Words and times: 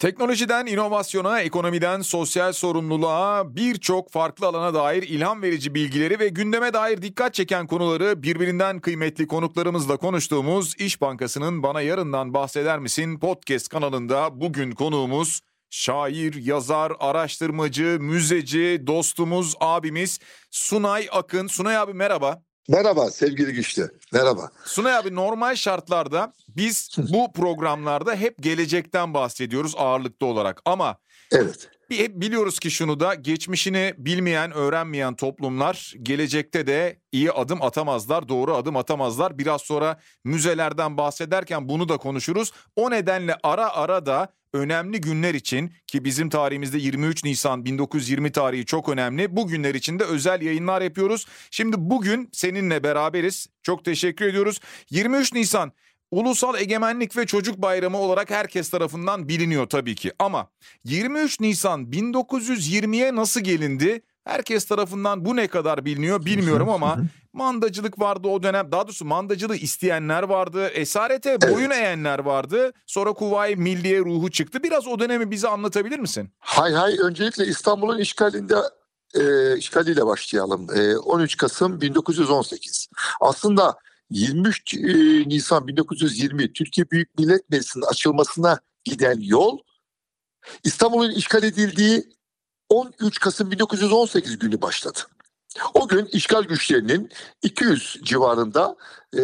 Teknolojiden 0.00 0.66
inovasyona, 0.66 1.40
ekonomiden 1.40 2.00
sosyal 2.00 2.52
sorumluluğa 2.52 3.56
birçok 3.56 4.10
farklı 4.10 4.46
alana 4.46 4.74
dair 4.74 5.02
ilham 5.02 5.42
verici 5.42 5.74
bilgileri 5.74 6.18
ve 6.18 6.28
gündeme 6.28 6.72
dair 6.72 7.02
dikkat 7.02 7.34
çeken 7.34 7.66
konuları 7.66 8.22
birbirinden 8.22 8.80
kıymetli 8.80 9.26
konuklarımızla 9.26 9.96
konuştuğumuz 9.96 10.74
İş 10.78 11.00
Bankası'nın 11.00 11.62
Bana 11.62 11.80
Yarından 11.80 12.34
Bahseder 12.34 12.78
Misin 12.78 13.18
podcast 13.18 13.68
kanalında 13.68 14.40
bugün 14.40 14.72
konuğumuz 14.72 15.40
şair, 15.70 16.34
yazar, 16.34 16.92
araştırmacı, 16.98 17.98
müzeci, 18.00 18.82
dostumuz, 18.86 19.54
abimiz 19.60 20.18
Sunay 20.50 21.08
Akın. 21.12 21.46
Sunay 21.46 21.76
abi 21.76 21.94
merhaba. 21.94 22.42
Merhaba 22.70 23.10
sevgili 23.10 23.52
Güçlü. 23.52 23.90
Merhaba. 24.12 24.50
Sunay 24.64 24.96
abi 24.96 25.14
normal 25.14 25.54
şartlarda 25.54 26.32
biz 26.48 26.90
bu 26.98 27.32
programlarda 27.32 28.14
hep 28.14 28.34
gelecekten 28.40 29.14
bahsediyoruz 29.14 29.74
ağırlıklı 29.76 30.26
olarak 30.26 30.62
ama 30.64 30.96
Evet. 31.32 31.68
Hep 31.98 32.20
biliyoruz 32.20 32.58
ki 32.58 32.70
şunu 32.70 33.00
da 33.00 33.14
geçmişini 33.14 33.94
bilmeyen, 33.98 34.52
öğrenmeyen 34.52 35.16
toplumlar 35.16 35.94
gelecekte 36.02 36.66
de 36.66 37.00
iyi 37.12 37.32
adım 37.32 37.62
atamazlar, 37.62 38.28
doğru 38.28 38.54
adım 38.54 38.76
atamazlar. 38.76 39.38
Biraz 39.38 39.62
sonra 39.62 40.00
müzelerden 40.24 40.96
bahsederken 40.96 41.68
bunu 41.68 41.88
da 41.88 41.96
konuşuruz. 41.96 42.52
O 42.76 42.90
nedenle 42.90 43.36
ara 43.42 43.70
ara 43.70 44.06
da 44.06 44.32
önemli 44.52 45.00
günler 45.00 45.34
için 45.34 45.72
ki 45.86 46.04
bizim 46.04 46.30
tarihimizde 46.30 46.78
23 46.78 47.24
Nisan 47.24 47.64
1920 47.64 48.32
tarihi 48.32 48.66
çok 48.66 48.88
önemli. 48.88 49.36
Bu 49.36 49.46
günler 49.46 49.74
için 49.74 49.98
de 49.98 50.04
özel 50.04 50.42
yayınlar 50.42 50.82
yapıyoruz. 50.82 51.26
Şimdi 51.50 51.76
bugün 51.78 52.28
seninle 52.32 52.82
beraberiz. 52.82 53.46
Çok 53.62 53.84
teşekkür 53.84 54.24
ediyoruz. 54.24 54.60
23 54.90 55.32
Nisan 55.32 55.72
Ulusal 56.10 56.54
Egemenlik 56.60 57.16
ve 57.16 57.26
Çocuk 57.26 57.58
Bayramı 57.58 57.98
olarak 57.98 58.30
herkes 58.30 58.70
tarafından 58.70 59.28
biliniyor 59.28 59.66
tabii 59.66 59.94
ki. 59.94 60.12
Ama 60.18 60.48
23 60.84 61.40
Nisan 61.40 61.84
1920'ye 61.84 63.16
nasıl 63.16 63.40
gelindi? 63.40 64.02
Herkes 64.24 64.64
tarafından 64.64 65.24
bu 65.24 65.36
ne 65.36 65.48
kadar 65.48 65.84
biliniyor 65.84 66.24
bilmiyorum 66.24 66.68
ama 66.68 66.98
mandacılık 67.32 68.00
vardı 68.00 68.28
o 68.28 68.42
dönem. 68.42 68.72
Daha 68.72 68.86
doğrusu 68.86 69.04
mandacılığı 69.04 69.56
isteyenler 69.56 70.22
vardı. 70.22 70.68
Esarete 70.68 71.40
boyun 71.42 71.70
eğenler 71.70 72.18
vardı. 72.18 72.72
Sonra 72.86 73.12
Kuvayi 73.12 73.56
Milliye 73.56 73.98
ruhu 73.98 74.30
çıktı. 74.30 74.62
Biraz 74.62 74.86
o 74.86 74.98
dönemi 74.98 75.30
bize 75.30 75.48
anlatabilir 75.48 75.98
misin? 75.98 76.30
Hay 76.38 76.72
hay 76.72 76.96
öncelikle 76.98 77.46
İstanbul'un 77.46 77.98
işgalinde 77.98 78.56
e, 79.14 79.56
işgaliyle 79.56 80.06
başlayalım. 80.06 80.66
E, 80.76 80.96
13 80.96 81.36
Kasım 81.36 81.80
1918. 81.80 82.88
Aslında 83.20 83.76
23 84.10 84.74
e, 84.74 84.78
Nisan 85.28 85.68
1920 85.68 86.52
Türkiye 86.52 86.90
Büyük 86.90 87.18
Millet 87.18 87.50
Meclisi'nin 87.50 87.84
açılmasına 87.84 88.60
giden 88.84 89.20
yol 89.20 89.58
İstanbul'un 90.64 91.10
işgal 91.10 91.42
edildiği 91.42 92.04
13 92.68 93.18
Kasım 93.20 93.50
1918 93.50 94.38
günü 94.38 94.62
başladı. 94.62 94.98
O 95.74 95.88
gün 95.88 96.06
işgal 96.06 96.42
güçlerinin 96.42 97.10
200 97.42 97.98
civarında 98.02 98.76
e, 99.12 99.22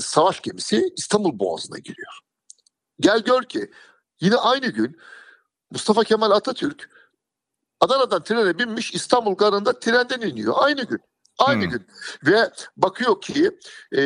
savaş 0.00 0.40
gemisi 0.40 0.92
İstanbul 0.96 1.38
Boğazı'na 1.38 1.78
giriyor. 1.78 2.18
Gel 3.00 3.18
gör 3.20 3.42
ki 3.42 3.70
yine 4.20 4.36
aynı 4.36 4.66
gün 4.66 4.96
Mustafa 5.70 6.04
Kemal 6.04 6.30
Atatürk 6.30 6.90
Adana'dan 7.80 8.22
trene 8.22 8.58
binmiş 8.58 8.94
İstanbul 8.94 9.36
garında 9.36 9.78
trenden 9.78 10.20
iniyor. 10.20 10.54
Aynı 10.56 10.82
gün. 10.82 11.00
Aynı 11.38 11.62
Hmm. 11.64 11.70
gün. 11.70 11.86
Ve 12.26 12.50
bakıyor 12.76 13.20
ki 13.20 13.50
e, 13.92 14.00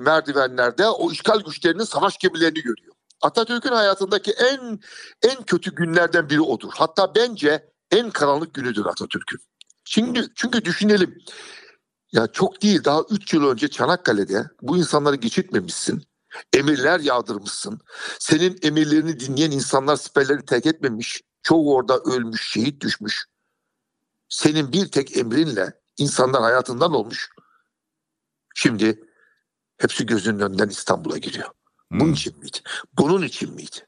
merdivenlerde 0.00 0.88
o 0.88 1.12
işgal 1.12 1.40
güçlerinin 1.40 1.84
savaş 1.84 2.18
gemilerini 2.18 2.62
görüyor. 2.62 2.94
Atatürk'ün 3.22 3.72
hayatındaki 3.72 4.32
en 4.32 4.80
en 5.22 5.42
kötü 5.42 5.74
günlerden 5.74 6.30
biri 6.30 6.40
odur. 6.40 6.70
Hatta 6.74 7.14
bence 7.14 7.68
en 7.90 8.10
karanlık 8.10 8.54
günüdür 8.54 8.86
Atatürk'ün. 8.86 9.40
Şimdi 9.84 10.26
çünkü 10.34 10.64
düşünelim. 10.64 11.18
Ya 12.12 12.26
çok 12.26 12.62
değil 12.62 12.84
daha 12.84 13.02
3 13.10 13.34
yıl 13.34 13.44
önce 13.50 13.68
Çanakkale'de 13.68 14.44
bu 14.62 14.76
insanları 14.78 15.16
geçirtmemişsin. 15.16 16.02
Emirler 16.52 17.00
yağdırmışsın. 17.00 17.80
Senin 18.18 18.58
emirlerini 18.62 19.20
dinleyen 19.20 19.50
insanlar 19.50 19.96
siperleri 19.96 20.44
terk 20.44 20.66
etmemiş. 20.66 21.22
Çoğu 21.42 21.74
orada 21.74 21.98
ölmüş, 21.98 22.48
şehit 22.52 22.80
düşmüş. 22.80 23.24
Senin 24.28 24.72
bir 24.72 24.88
tek 24.88 25.16
emrinle 25.16 25.72
insanlar 25.98 26.42
hayatından 26.42 26.92
olmuş. 26.92 27.30
Şimdi 28.54 29.04
hepsi 29.78 30.06
gözünün 30.06 30.38
önünden 30.38 30.68
İstanbul'a 30.68 31.18
giriyor. 31.18 31.48
Bunun 31.90 32.04
Hmm. 32.04 32.12
için 32.12 32.38
miydi? 32.38 32.58
Bunun 32.98 33.22
için 33.22 33.54
miydi? 33.54 33.86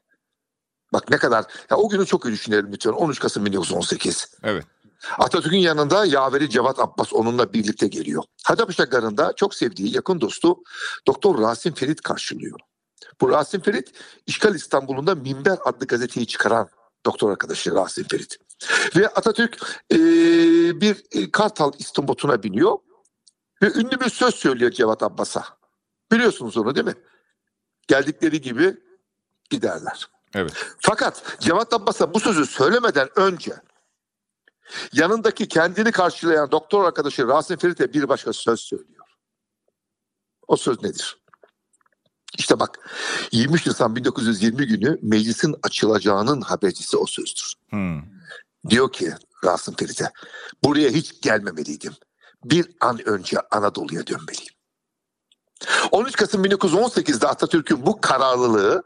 Bak 0.93 1.09
ne 1.09 1.17
kadar... 1.17 1.45
Ya 1.69 1.77
o 1.77 1.89
günü 1.89 2.05
çok 2.05 2.25
iyi 2.25 2.31
düşünelim 2.31 2.71
lütfen. 2.73 2.91
13 2.91 3.19
Kasım 3.19 3.45
1918. 3.45 4.27
Evet. 4.43 4.65
Atatürk'ün 5.17 5.57
yanında 5.57 6.05
yaveri 6.05 6.49
Cevat 6.49 6.79
Abbas 6.79 7.13
onunla 7.13 7.53
birlikte 7.53 7.87
geliyor. 7.87 8.23
Hacıpaşa 8.45 8.83
Garı'nda 8.83 9.33
çok 9.35 9.55
sevdiği 9.55 9.95
yakın 9.95 10.21
dostu 10.21 10.55
Doktor 11.07 11.41
Rasim 11.41 11.73
Ferit 11.73 12.01
karşılıyor. 12.01 12.59
Bu 13.21 13.29
Rasim 13.29 13.61
Ferit 13.61 13.91
işgal 14.27 14.55
İstanbul'unda 14.55 15.15
Minber 15.15 15.57
adlı 15.65 15.87
gazeteyi 15.87 16.27
çıkaran 16.27 16.69
doktor 17.05 17.31
arkadaşı 17.31 17.75
Rasim 17.75 18.07
Ferit. 18.07 18.37
Ve 18.95 19.07
Atatürk 19.07 19.83
eee, 19.89 19.97
bir 20.81 21.03
e, 21.11 21.31
Kartal 21.31 21.71
istimbotuna 21.79 22.43
biniyor 22.43 22.77
ve 23.61 23.71
ünlü 23.71 23.99
bir 23.99 24.09
söz 24.09 24.35
söylüyor 24.35 24.71
Cevat 24.71 25.03
Abbas'a. 25.03 25.45
Biliyorsunuz 26.11 26.57
onu 26.57 26.75
değil 26.75 26.85
mi? 26.85 26.95
Geldikleri 27.87 28.41
gibi 28.41 28.77
giderler. 29.49 30.09
Evet. 30.33 30.53
Fakat 30.79 31.39
Cevat 31.39 31.73
Abbas'a 31.73 32.13
bu 32.13 32.19
sözü 32.19 32.45
söylemeden 32.45 33.09
önce 33.15 33.53
yanındaki 34.93 35.47
kendini 35.47 35.91
karşılayan 35.91 36.51
doktor 36.51 36.85
arkadaşı 36.85 37.27
Rasim 37.27 37.57
Ferit'e 37.57 37.93
bir 37.93 38.09
başka 38.09 38.33
söz 38.33 38.59
söylüyor. 38.59 39.05
O 40.47 40.57
söz 40.57 40.83
nedir? 40.83 41.17
İşte 42.37 42.59
bak 42.59 42.89
23 43.31 43.67
Nisan 43.67 43.95
1920 43.95 44.67
günü 44.67 44.99
meclisin 45.01 45.55
açılacağının 45.63 46.41
habercisi 46.41 46.97
o 46.97 47.05
sözdür. 47.05 47.53
Hmm. 47.69 48.14
Diyor 48.69 48.91
ki 48.91 49.13
Rasim 49.45 49.75
Ferit'e 49.75 50.11
buraya 50.63 50.89
hiç 50.89 51.21
gelmemeliydim. 51.21 51.93
Bir 52.43 52.75
an 52.81 53.07
önce 53.07 53.37
Anadolu'ya 53.51 54.07
dönmeliyim. 54.07 54.53
13 55.91 56.15
Kasım 56.15 56.45
1918'de 56.45 57.27
Atatürk'ün 57.27 57.85
bu 57.85 58.01
kararlılığı 58.01 58.83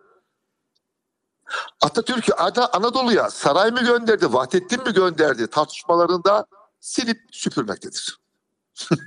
Atatürk'ü 1.81 2.33
Anadolu'ya 2.73 3.29
saray 3.29 3.71
mı 3.71 3.83
gönderdi, 3.83 4.33
Vahdettin 4.33 4.83
mi 4.83 4.93
gönderdi 4.93 5.47
tartışmalarında 5.47 6.45
silip 6.79 7.19
süpürmektedir. 7.31 8.19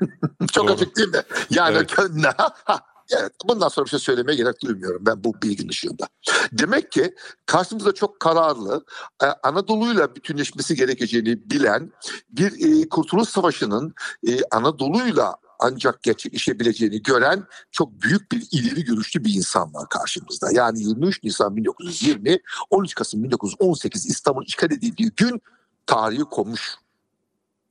Çok 0.52 0.68
Doğru. 0.68 0.72
açık 0.72 0.96
değil 0.96 1.08
mi? 1.08 1.22
Yani 1.50 1.76
Evet. 1.76 1.90
evet, 3.18 3.32
bundan 3.48 3.68
sonra 3.68 3.84
bir 3.84 3.90
şey 3.90 3.98
söylemeye 3.98 4.36
gerek 4.36 4.62
duymuyorum 4.62 5.06
ben 5.06 5.24
bu 5.24 5.34
bilginin 5.42 5.68
ışığında. 5.68 6.08
Demek 6.52 6.92
ki 6.92 7.14
karşımızda 7.46 7.94
çok 7.94 8.20
kararlı, 8.20 8.84
e, 9.22 9.26
Anadolu'yla 9.26 10.16
bütünleşmesi 10.16 10.76
gerekeceğini 10.76 11.50
bilen 11.50 11.92
bir 12.30 12.82
e, 12.82 12.88
Kurtuluş 12.88 13.28
Savaşı'nın 13.28 13.94
e, 14.28 14.38
Anadolu'yla 14.50 15.36
ancak 15.58 16.02
gerçekleşebileceğini 16.02 17.02
gören 17.02 17.44
çok 17.70 18.02
büyük 18.02 18.32
bir 18.32 18.48
ileri 18.50 18.84
görüşlü 18.84 19.24
bir 19.24 19.34
insan 19.34 19.74
var 19.74 19.88
karşımızda. 19.88 20.48
Yani 20.52 20.82
23 20.82 21.22
Nisan 21.24 21.56
1920, 21.56 22.38
13 22.70 22.94
Kasım 22.94 23.24
1918 23.24 24.06
İstanbul 24.06 24.46
işgal 24.46 24.70
edildiği 24.70 25.10
gün 25.16 25.42
tarihi 25.86 26.24
konmuş 26.24 26.74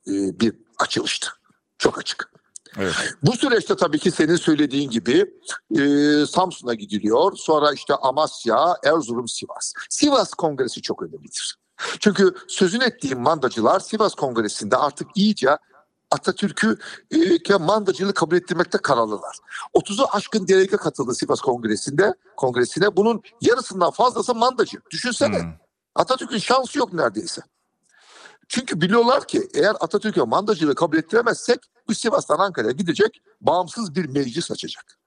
bir 0.07 0.53
açılıştı. 0.79 1.27
Çok 1.77 1.97
açık. 1.97 2.40
Evet. 2.77 2.93
Bu 3.23 3.31
süreçte 3.31 3.75
tabii 3.75 3.99
ki 3.99 4.11
senin 4.11 4.35
söylediğin 4.35 4.89
gibi 4.89 5.25
e, 5.79 5.81
Samsun'a 6.25 6.73
gidiliyor. 6.73 7.37
Sonra 7.37 7.73
işte 7.73 7.95
Amasya, 7.95 8.75
Erzurum, 8.83 9.27
Sivas. 9.27 9.73
Sivas 9.89 10.33
Kongresi 10.33 10.81
çok 10.81 11.03
önemlidir. 11.03 11.57
Çünkü 11.99 12.33
sözün 12.47 12.81
ettiğim 12.81 13.19
mandacılar 13.19 13.79
Sivas 13.79 14.15
Kongresi'nde 14.15 14.77
artık 14.77 15.07
iyice 15.15 15.57
Atatürk'ü 16.11 16.77
e, 17.49 17.55
mandacılığı 17.55 18.13
kabul 18.13 18.35
ettirmekte 18.35 18.77
kararlılar. 18.77 19.37
30'u 19.73 20.05
aşkın 20.11 20.47
delege 20.47 20.77
katıldı 20.77 21.15
Sivas 21.15 21.41
Kongresi'nde 21.41 22.13
kongresine. 22.37 22.95
Bunun 22.95 23.21
yarısından 23.41 23.91
fazlası 23.91 24.35
mandacı. 24.35 24.77
Düşünsene. 24.91 25.39
Hmm. 25.39 25.53
Atatürk'ün 25.95 26.37
şansı 26.37 26.79
yok 26.79 26.93
neredeyse. 26.93 27.41
Çünkü 28.47 28.81
biliyorlar 28.81 29.27
ki 29.27 29.49
eğer 29.53 29.75
Atatürk'e 29.79 30.21
mandacılığı 30.21 30.75
kabul 30.75 30.97
ettiremezsek 30.97 31.59
bu 31.91 31.95
Sivas'tan 31.95 32.39
Ankara'ya 32.39 32.71
gidecek 32.71 33.21
bağımsız 33.41 33.95
bir 33.95 34.05
meclis 34.05 34.51
açacak. 34.51 34.97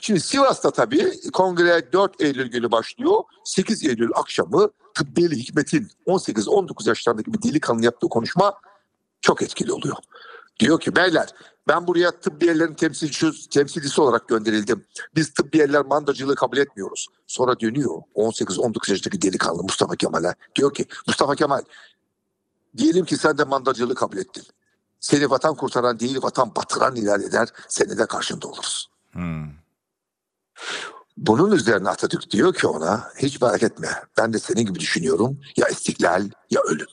Şimdi 0.00 0.20
Sivas'ta 0.20 0.70
tabii 0.70 1.30
kongre 1.32 1.92
4 1.92 2.20
Eylül 2.20 2.46
günü 2.46 2.70
başlıyor. 2.70 3.22
8 3.44 3.84
Eylül 3.84 4.10
akşamı 4.14 4.70
Tıbbiyeli 4.94 5.36
Hikmet'in 5.36 5.88
18-19 6.06 6.88
yaşlarındaki 6.88 7.32
bir 7.32 7.42
delikanlı 7.42 7.84
yaptığı 7.84 8.08
konuşma 8.08 8.54
çok 9.20 9.42
etkili 9.42 9.72
oluyor. 9.72 9.96
Diyor 10.60 10.80
ki 10.80 10.96
beyler 10.96 11.28
ben 11.68 11.86
buraya 11.86 12.10
tıbbiyelerin 12.10 12.74
temsilcisi, 12.74 13.48
temsilcisi 13.48 14.00
olarak 14.00 14.28
gönderildim. 14.28 14.86
Biz 15.14 15.34
tıbbiyeler 15.34 15.84
mandacılığı 15.84 16.34
kabul 16.34 16.56
etmiyoruz. 16.56 17.06
Sonra 17.26 17.60
dönüyor 17.60 18.02
18-19 18.14 18.90
yaşındaki 18.90 19.22
delikanlı 19.22 19.62
Mustafa 19.62 19.96
Kemal'e. 19.96 20.34
Diyor 20.54 20.74
ki 20.74 20.86
Mustafa 21.06 21.34
Kemal 21.34 21.62
diyelim 22.76 23.04
ki 23.04 23.16
sen 23.16 23.38
de 23.38 23.44
mandacılığı 23.44 23.94
kabul 23.94 24.16
ettin. 24.16 24.44
Seni 25.00 25.30
vatan 25.30 25.54
kurtaran 25.54 26.00
değil 26.00 26.22
vatan 26.22 26.54
batıran 26.56 26.96
ilan 26.96 27.22
eder. 27.22 27.48
Seni 27.68 27.98
de 27.98 28.06
karşında 28.06 28.48
oluruz. 28.48 28.90
Hmm. 29.12 29.48
Bunun 31.16 31.52
üzerine 31.52 31.88
Atatürk 31.88 32.30
diyor 32.30 32.54
ki 32.54 32.66
ona 32.66 33.10
hiç 33.18 33.40
merak 33.40 33.62
etme 33.62 33.88
ben 34.18 34.32
de 34.32 34.38
senin 34.38 34.66
gibi 34.66 34.80
düşünüyorum 34.80 35.40
ya 35.56 35.68
istiklal 35.68 36.30
ya 36.50 36.60
ölüm. 36.60 36.86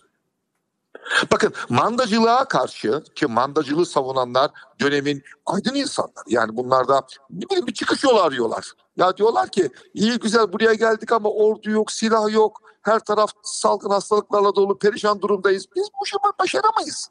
Bakın 1.31 1.53
mandacılığa 1.69 2.45
karşı 2.45 3.03
ki 3.15 3.27
mandacılığı 3.27 3.85
savunanlar 3.85 4.51
dönemin 4.81 5.23
aydın 5.45 5.75
insanlar. 5.75 6.23
Yani 6.27 6.57
bunlar 6.57 6.87
da 6.87 7.07
bir, 7.29 7.67
bir 7.67 7.73
çıkış 7.73 8.03
yolu 8.03 8.21
arıyorlar. 8.21 8.71
Ya 8.97 9.17
diyorlar 9.17 9.49
ki 9.49 9.69
iyi 9.93 10.19
güzel 10.19 10.53
buraya 10.53 10.73
geldik 10.73 11.11
ama 11.11 11.29
ordu 11.29 11.71
yok, 11.71 11.91
silah 11.91 12.33
yok. 12.33 12.61
Her 12.81 12.99
taraf 12.99 13.31
salgın 13.43 13.89
hastalıklarla 13.89 14.55
dolu 14.55 14.77
perişan 14.77 15.21
durumdayız. 15.21 15.65
Biz 15.75 15.87
bu 15.99 16.05
işi 16.05 16.15
başaramayız. 16.39 17.09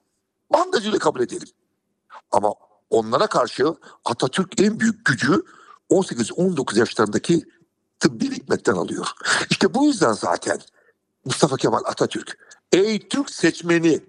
Mandacılığı 0.51 0.99
kabul 0.99 1.21
edelim. 1.21 1.49
Ama 2.31 2.55
onlara 2.91 3.27
karşı 3.27 3.75
Atatürk 4.05 4.61
en 4.61 4.81
büyük 4.81 5.05
gücü 5.05 5.43
18-19 5.91 6.79
yaşlarındaki 6.79 7.45
tıbbi 8.01 8.31
hikmetten 8.31 8.73
alıyor. 8.73 9.07
İşte 9.51 9.75
bu 9.75 9.85
yüzden 9.85 10.13
zaten 10.13 10.61
Mustafa 11.25 11.57
Kemal 11.57 11.83
Atatürk 11.85 12.39
ey 12.73 13.09
Türk 13.09 13.31
seçmeni 13.31 14.01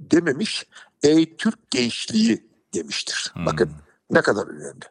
dememiş 0.00 0.66
ey 1.02 1.36
Türk 1.36 1.70
gençliği 1.70 2.50
demiştir. 2.74 3.30
Hmm. 3.34 3.46
Bakın 3.46 3.70
ne 4.10 4.22
kadar 4.22 4.46
önemli. 4.46 4.84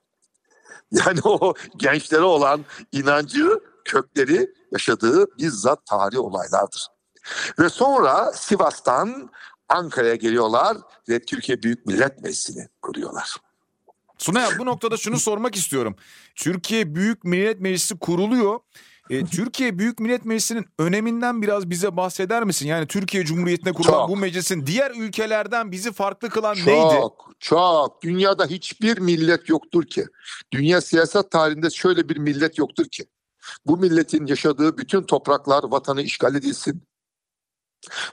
Yani 0.92 1.20
o 1.24 1.54
gençlere 1.78 2.22
olan 2.22 2.66
inancı, 2.92 3.60
kökleri 3.86 4.54
yaşadığı 4.72 5.38
bizzat 5.38 5.86
tarih 5.86 6.20
olaylardır. 6.20 6.88
Ve 7.60 7.70
sonra 7.70 8.34
Sivas'tan 8.34 9.30
Ankara'ya 9.70 10.16
geliyorlar 10.16 10.78
ve 11.10 11.20
Türkiye 11.20 11.64
Büyük 11.64 11.86
Millet 11.86 12.22
Meclisi'ni 12.22 12.68
kuruyorlar. 12.82 13.36
Sunay 14.18 14.60
bu 14.60 14.66
noktada 14.66 14.98
şunu 14.98 15.20
sormak 15.20 15.56
istiyorum. 15.56 15.96
Türkiye 16.36 16.96
Büyük 16.96 17.24
Millet 17.24 17.60
Meclisi 17.60 18.00
kuruluyor. 18.00 18.60
E, 19.10 19.26
Türkiye 19.26 19.80
Büyük 19.80 20.00
Millet 20.00 20.26
Meclisi'nin 20.26 20.66
öneminden 20.80 21.42
biraz 21.42 21.70
bize 21.70 21.98
bahseder 21.98 22.44
misin? 22.44 22.68
Yani 22.68 22.88
Türkiye 22.88 23.26
Cumhuriyeti'ne 23.26 23.74
kurulan 23.74 23.92
çok. 23.92 24.10
bu 24.10 24.18
meclisin 24.18 24.66
diğer 24.66 24.92
ülkelerden 24.92 25.72
bizi 25.72 25.92
farklı 25.92 26.30
kılan 26.30 26.54
çok, 26.54 26.68
neydi? 26.68 26.96
Çok, 27.02 27.32
çok. 27.40 28.02
Dünyada 28.02 28.46
hiçbir 28.46 28.98
millet 28.98 29.50
yoktur 29.50 29.84
ki. 29.84 30.06
Dünya 30.52 30.82
siyaset 30.82 31.32
tarihinde 31.32 31.70
şöyle 31.70 32.10
bir 32.10 32.18
millet 32.18 32.58
yoktur 32.58 32.86
ki. 32.86 33.06
Bu 33.66 33.78
milletin 33.78 34.26
yaşadığı 34.26 34.78
bütün 34.78 35.04
topraklar 35.04 35.64
vatanı 35.64 36.02
işgal 36.02 36.36
edilsin. 36.36 36.82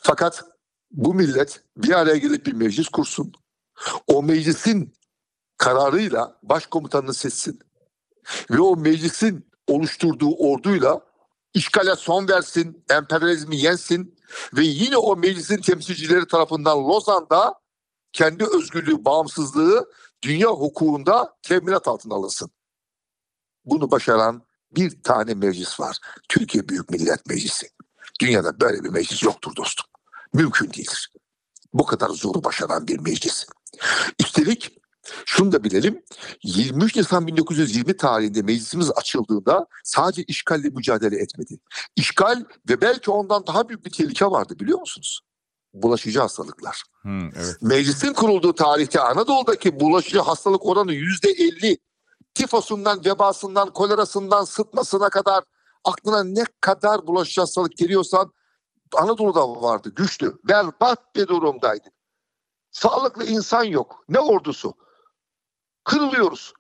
Fakat 0.00 0.44
bu 0.94 1.14
millet 1.14 1.62
bir 1.76 1.92
araya 1.92 2.16
gelip 2.16 2.46
bir 2.46 2.52
meclis 2.52 2.88
kursun. 2.88 3.32
O 4.06 4.22
meclisin 4.22 4.94
kararıyla 5.56 6.38
başkomutanını 6.42 7.14
seçsin. 7.14 7.58
Ve 8.50 8.60
o 8.60 8.76
meclisin 8.76 9.50
oluşturduğu 9.68 10.34
orduyla 10.34 11.00
işgale 11.54 11.96
son 11.96 12.28
versin, 12.28 12.84
emperyalizmi 12.90 13.56
yensin 13.56 14.18
ve 14.54 14.62
yine 14.62 14.96
o 14.96 15.16
meclisin 15.16 15.56
temsilcileri 15.56 16.26
tarafından 16.26 16.88
Lozan'da 16.88 17.54
kendi 18.12 18.44
özgürlüğü, 18.44 19.04
bağımsızlığı 19.04 19.90
dünya 20.22 20.48
hukukunda 20.48 21.36
teminat 21.42 21.88
altına 21.88 22.14
alınsın. 22.14 22.50
Bunu 23.64 23.90
başaran 23.90 24.42
bir 24.76 25.02
tane 25.02 25.34
meclis 25.34 25.80
var. 25.80 25.98
Türkiye 26.28 26.68
Büyük 26.68 26.90
Millet 26.90 27.26
Meclisi. 27.26 27.68
Dünyada 28.20 28.60
böyle 28.60 28.84
bir 28.84 28.88
meclis 28.88 29.22
yoktur 29.22 29.56
dostum. 29.56 29.93
Mümkün 30.34 30.72
değildir. 30.72 31.12
Bu 31.72 31.86
kadar 31.86 32.08
zoru 32.08 32.44
başaran 32.44 32.88
bir 32.88 32.98
meclis. 32.98 33.46
Üstelik 34.20 34.78
şunu 35.24 35.52
da 35.52 35.64
bilelim. 35.64 36.02
23 36.42 36.96
Nisan 36.96 37.26
1920 37.26 37.96
tarihinde 37.96 38.42
meclisimiz 38.42 38.90
açıldığında 38.90 39.66
sadece 39.84 40.22
işgalle 40.22 40.68
mücadele 40.68 41.16
etmedi. 41.16 41.58
İşgal 41.96 42.44
ve 42.68 42.80
belki 42.80 43.10
ondan 43.10 43.46
daha 43.46 43.68
büyük 43.68 43.84
bir 43.84 43.90
tehlike 43.90 44.26
vardı 44.26 44.54
biliyor 44.60 44.80
musunuz? 44.80 45.20
Bulaşıcı 45.74 46.20
hastalıklar. 46.20 46.82
Hmm, 47.02 47.24
evet. 47.36 47.56
Meclisin 47.62 48.12
kurulduğu 48.12 48.54
tarihte 48.54 49.00
Anadolu'daki 49.00 49.80
bulaşıcı 49.80 50.20
hastalık 50.20 50.66
oranı 50.66 50.92
yüzde 50.92 51.30
elli. 51.30 51.78
Tifosundan, 52.34 53.04
vebasından, 53.04 53.72
kolerasından, 53.72 54.44
sıtmasına 54.44 55.08
kadar 55.08 55.44
aklına 55.84 56.24
ne 56.24 56.44
kadar 56.60 57.06
bulaşıcı 57.06 57.40
hastalık 57.40 57.76
geliyorsan 57.76 58.32
Anadolu'da 58.98 59.62
vardı 59.62 59.92
güçlü. 59.96 60.38
Berbat 60.44 61.14
bir 61.16 61.26
durumdaydı. 61.26 61.88
Sağlıklı 62.70 63.24
insan 63.24 63.64
yok. 63.64 64.04
Ne 64.08 64.18
ordusu? 64.18 64.74
kırılıyoruz. 65.84 66.52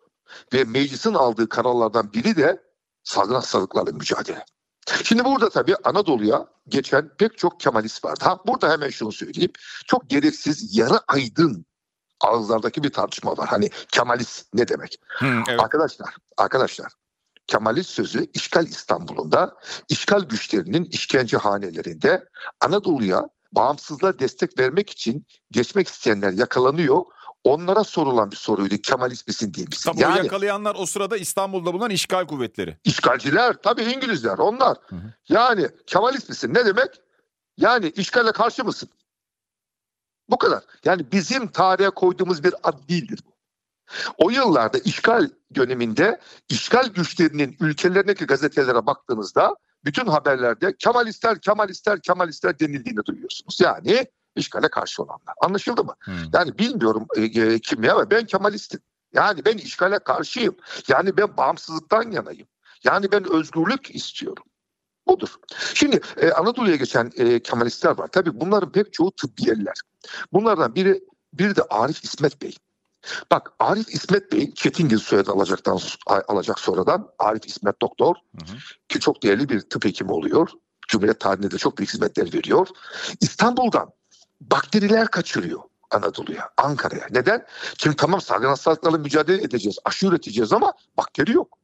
Ve 0.52 0.64
meclisin 0.64 1.14
aldığı 1.14 1.48
kararlardan 1.48 2.12
biri 2.12 2.36
de 2.36 2.62
salgın 3.02 3.34
hastalıklarla 3.34 3.92
mücadele. 3.92 4.44
Şimdi 5.04 5.24
burada 5.24 5.48
tabii 5.48 5.76
Anadolu'ya 5.84 6.46
geçen 6.68 7.08
pek 7.08 7.38
çok 7.38 7.60
Kemalist 7.60 8.04
vardı. 8.04 8.24
Ha, 8.24 8.38
burada 8.46 8.70
hemen 8.70 8.88
şunu 8.88 9.12
söyleyeyim. 9.12 9.52
Çok 9.86 10.10
gereksiz 10.10 10.78
yarı 10.78 11.00
aydın 11.08 11.66
ağızlardaki 12.20 12.82
bir 12.82 12.92
tartışma 12.92 13.36
var. 13.36 13.48
Hani 13.48 13.70
Kemalist 13.92 14.54
ne 14.54 14.68
demek? 14.68 15.00
Hmm, 15.18 15.42
evet. 15.48 15.60
Arkadaşlar, 15.60 16.16
arkadaşlar 16.36 16.92
Kemalist 17.46 17.90
sözü 17.90 18.26
işgal 18.34 18.66
İstanbul'unda 18.66 19.56
işgal 19.88 20.20
güçlerinin 20.20 20.84
işkence 20.84 21.36
hanelerinde 21.36 22.28
Anadolu'ya 22.60 23.28
bağımsızlığa 23.52 24.18
destek 24.18 24.58
vermek 24.58 24.90
için 24.90 25.26
geçmek 25.50 25.88
isteyenler 25.88 26.32
yakalanıyor 26.32 27.02
onlara 27.44 27.84
sorulan 27.84 28.30
bir 28.30 28.36
soruydu. 28.36 28.76
Kemalist 28.76 29.28
misin 29.28 29.54
değil 29.54 29.68
misin? 29.68 29.90
Tabii 29.90 30.02
yani, 30.02 30.18
yakalayanlar 30.18 30.76
o 30.78 30.86
sırada 30.86 31.16
İstanbul'da 31.16 31.72
bulunan 31.72 31.90
işgal 31.90 32.26
kuvvetleri. 32.26 32.78
İşgalciler 32.84 33.62
tabii 33.62 33.82
İngilizler 33.82 34.38
onlar. 34.38 34.78
Hı 34.86 34.96
hı. 34.96 35.12
Yani 35.28 35.68
Kemalist 35.86 36.28
misin 36.28 36.54
ne 36.54 36.66
demek? 36.66 36.88
Yani 37.56 37.88
işgale 37.88 38.32
karşı 38.32 38.64
mısın? 38.64 38.88
Bu 40.28 40.38
kadar. 40.38 40.64
Yani 40.84 41.12
bizim 41.12 41.46
tarihe 41.48 41.90
koyduğumuz 41.90 42.44
bir 42.44 42.54
ad 42.62 42.88
değildir 42.88 43.20
bu. 43.26 43.33
O 44.18 44.30
yıllarda 44.30 44.78
işgal 44.78 45.30
döneminde 45.54 46.20
işgal 46.48 46.88
güçlerinin 46.88 47.56
ülkelerindeki 47.60 48.26
gazetelere 48.26 48.86
baktığınızda 48.86 49.56
bütün 49.84 50.06
haberlerde 50.06 50.76
Kemalistler, 50.76 51.40
Kemalistler, 51.40 52.00
Kemalistler 52.00 52.58
denildiğini 52.58 53.04
duyuyorsunuz. 53.04 53.60
Yani 53.60 54.06
işgale 54.36 54.68
karşı 54.68 55.02
olanlar. 55.02 55.34
Anlaşıldı 55.42 55.84
mı? 55.84 55.94
Hmm. 56.00 56.14
Yani 56.32 56.58
bilmiyorum 56.58 57.06
e, 57.16 57.22
e, 57.22 57.58
kim 57.58 57.82
ya 57.82 57.94
ama 57.94 58.10
ben 58.10 58.26
Kemalistim. 58.26 58.80
Yani 59.12 59.44
ben 59.44 59.58
işgale 59.58 59.98
karşıyım. 59.98 60.56
Yani 60.88 61.16
ben 61.16 61.36
bağımsızlıktan 61.36 62.10
yanayım. 62.10 62.46
Yani 62.84 63.12
ben 63.12 63.32
özgürlük 63.32 63.94
istiyorum. 63.94 64.44
Budur. 65.06 65.28
Şimdi 65.74 66.00
e, 66.16 66.30
Anadolu'ya 66.30 66.76
geçen 66.76 67.12
e, 67.16 67.40
Kemalistler 67.40 67.98
var. 67.98 68.08
Tabii 68.08 68.40
bunların 68.40 68.72
pek 68.72 68.92
çoğu 68.92 69.12
tıbbiyeliler. 69.12 69.74
Bunlardan 70.32 70.74
biri 70.74 71.04
bir 71.32 71.56
de 71.56 71.62
Arif 71.62 72.04
İsmet 72.04 72.42
Bey. 72.42 72.56
Bak 73.30 73.52
Arif 73.58 73.94
İsmet 73.94 74.32
Bey 74.32 74.54
Çetingil 74.54 74.98
soyadı 74.98 75.32
alacaktan 75.32 75.78
alacak 76.06 76.60
sonradan 76.60 77.08
Arif 77.18 77.46
İsmet 77.46 77.82
Doktor 77.82 78.14
hı 78.14 78.52
hı. 78.52 78.56
ki 78.88 79.00
çok 79.00 79.22
değerli 79.22 79.48
bir 79.48 79.60
tıp 79.60 79.84
hekimi 79.84 80.12
oluyor. 80.12 80.48
Cumhuriyet 80.88 81.20
tarihinde 81.20 81.50
de 81.50 81.58
çok 81.58 81.78
büyük 81.78 81.92
hizmetler 81.92 82.32
veriyor. 82.32 82.68
İstanbul'dan 83.20 83.90
bakteriler 84.40 85.08
kaçırıyor 85.08 85.60
Anadolu'ya, 85.90 86.50
Ankara'ya. 86.56 87.06
Neden? 87.10 87.46
Çünkü 87.78 87.96
tamam 87.96 88.20
salgın 88.20 88.48
hastalıklarla 88.48 88.98
mücadele 88.98 89.42
edeceğiz, 89.42 89.78
aşı 89.84 90.06
üreteceğiz 90.06 90.52
ama 90.52 90.72
bakteri 90.96 91.32
yok. 91.32 91.58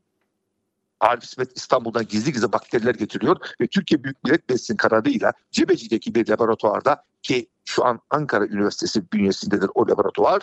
Arif 1.00 1.24
İsmet 1.24 1.56
İstanbul'dan 1.56 2.06
gizli 2.06 2.32
gizli 2.32 2.52
bakteriler 2.52 2.94
getiriyor 2.94 3.36
ve 3.60 3.66
Türkiye 3.66 4.04
Büyük 4.04 4.24
Millet 4.24 4.48
Meclisi'nin 4.48 4.76
kararıyla 4.76 5.32
Cebeci'deki 5.50 6.14
bir 6.14 6.28
laboratuvarda 6.28 7.04
ki 7.22 7.48
şu 7.64 7.84
an 7.84 8.00
Ankara 8.10 8.46
Üniversitesi 8.46 9.12
bünyesindedir 9.12 9.70
o 9.74 9.88
laboratuvar 9.88 10.42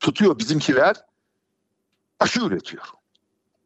tutuyor 0.00 0.38
bizimkiler 0.38 0.96
aşı 2.20 2.40
üretiyor. 2.40 2.84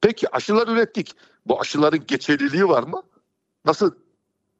Peki 0.00 0.36
aşılar 0.36 0.68
ürettik. 0.68 1.16
Bu 1.46 1.60
aşıların 1.60 2.06
geçerliliği 2.06 2.68
var 2.68 2.82
mı? 2.82 3.02
Nasıl 3.64 3.94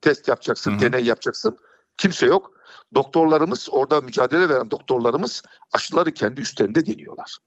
test 0.01 0.29
yapacaksın, 0.29 0.73
Hı-hı. 0.73 0.81
deney 0.81 1.05
yapacaksın? 1.05 1.59
Kimse 1.97 2.27
yok. 2.27 2.53
Doktorlarımız 2.95 3.69
orada 3.71 4.01
mücadele 4.01 4.49
veren 4.49 4.71
doktorlarımız 4.71 5.43
aşıları 5.73 6.15
kendi 6.15 6.41
üstlerinde 6.41 6.87
deniyorlar. 6.87 7.39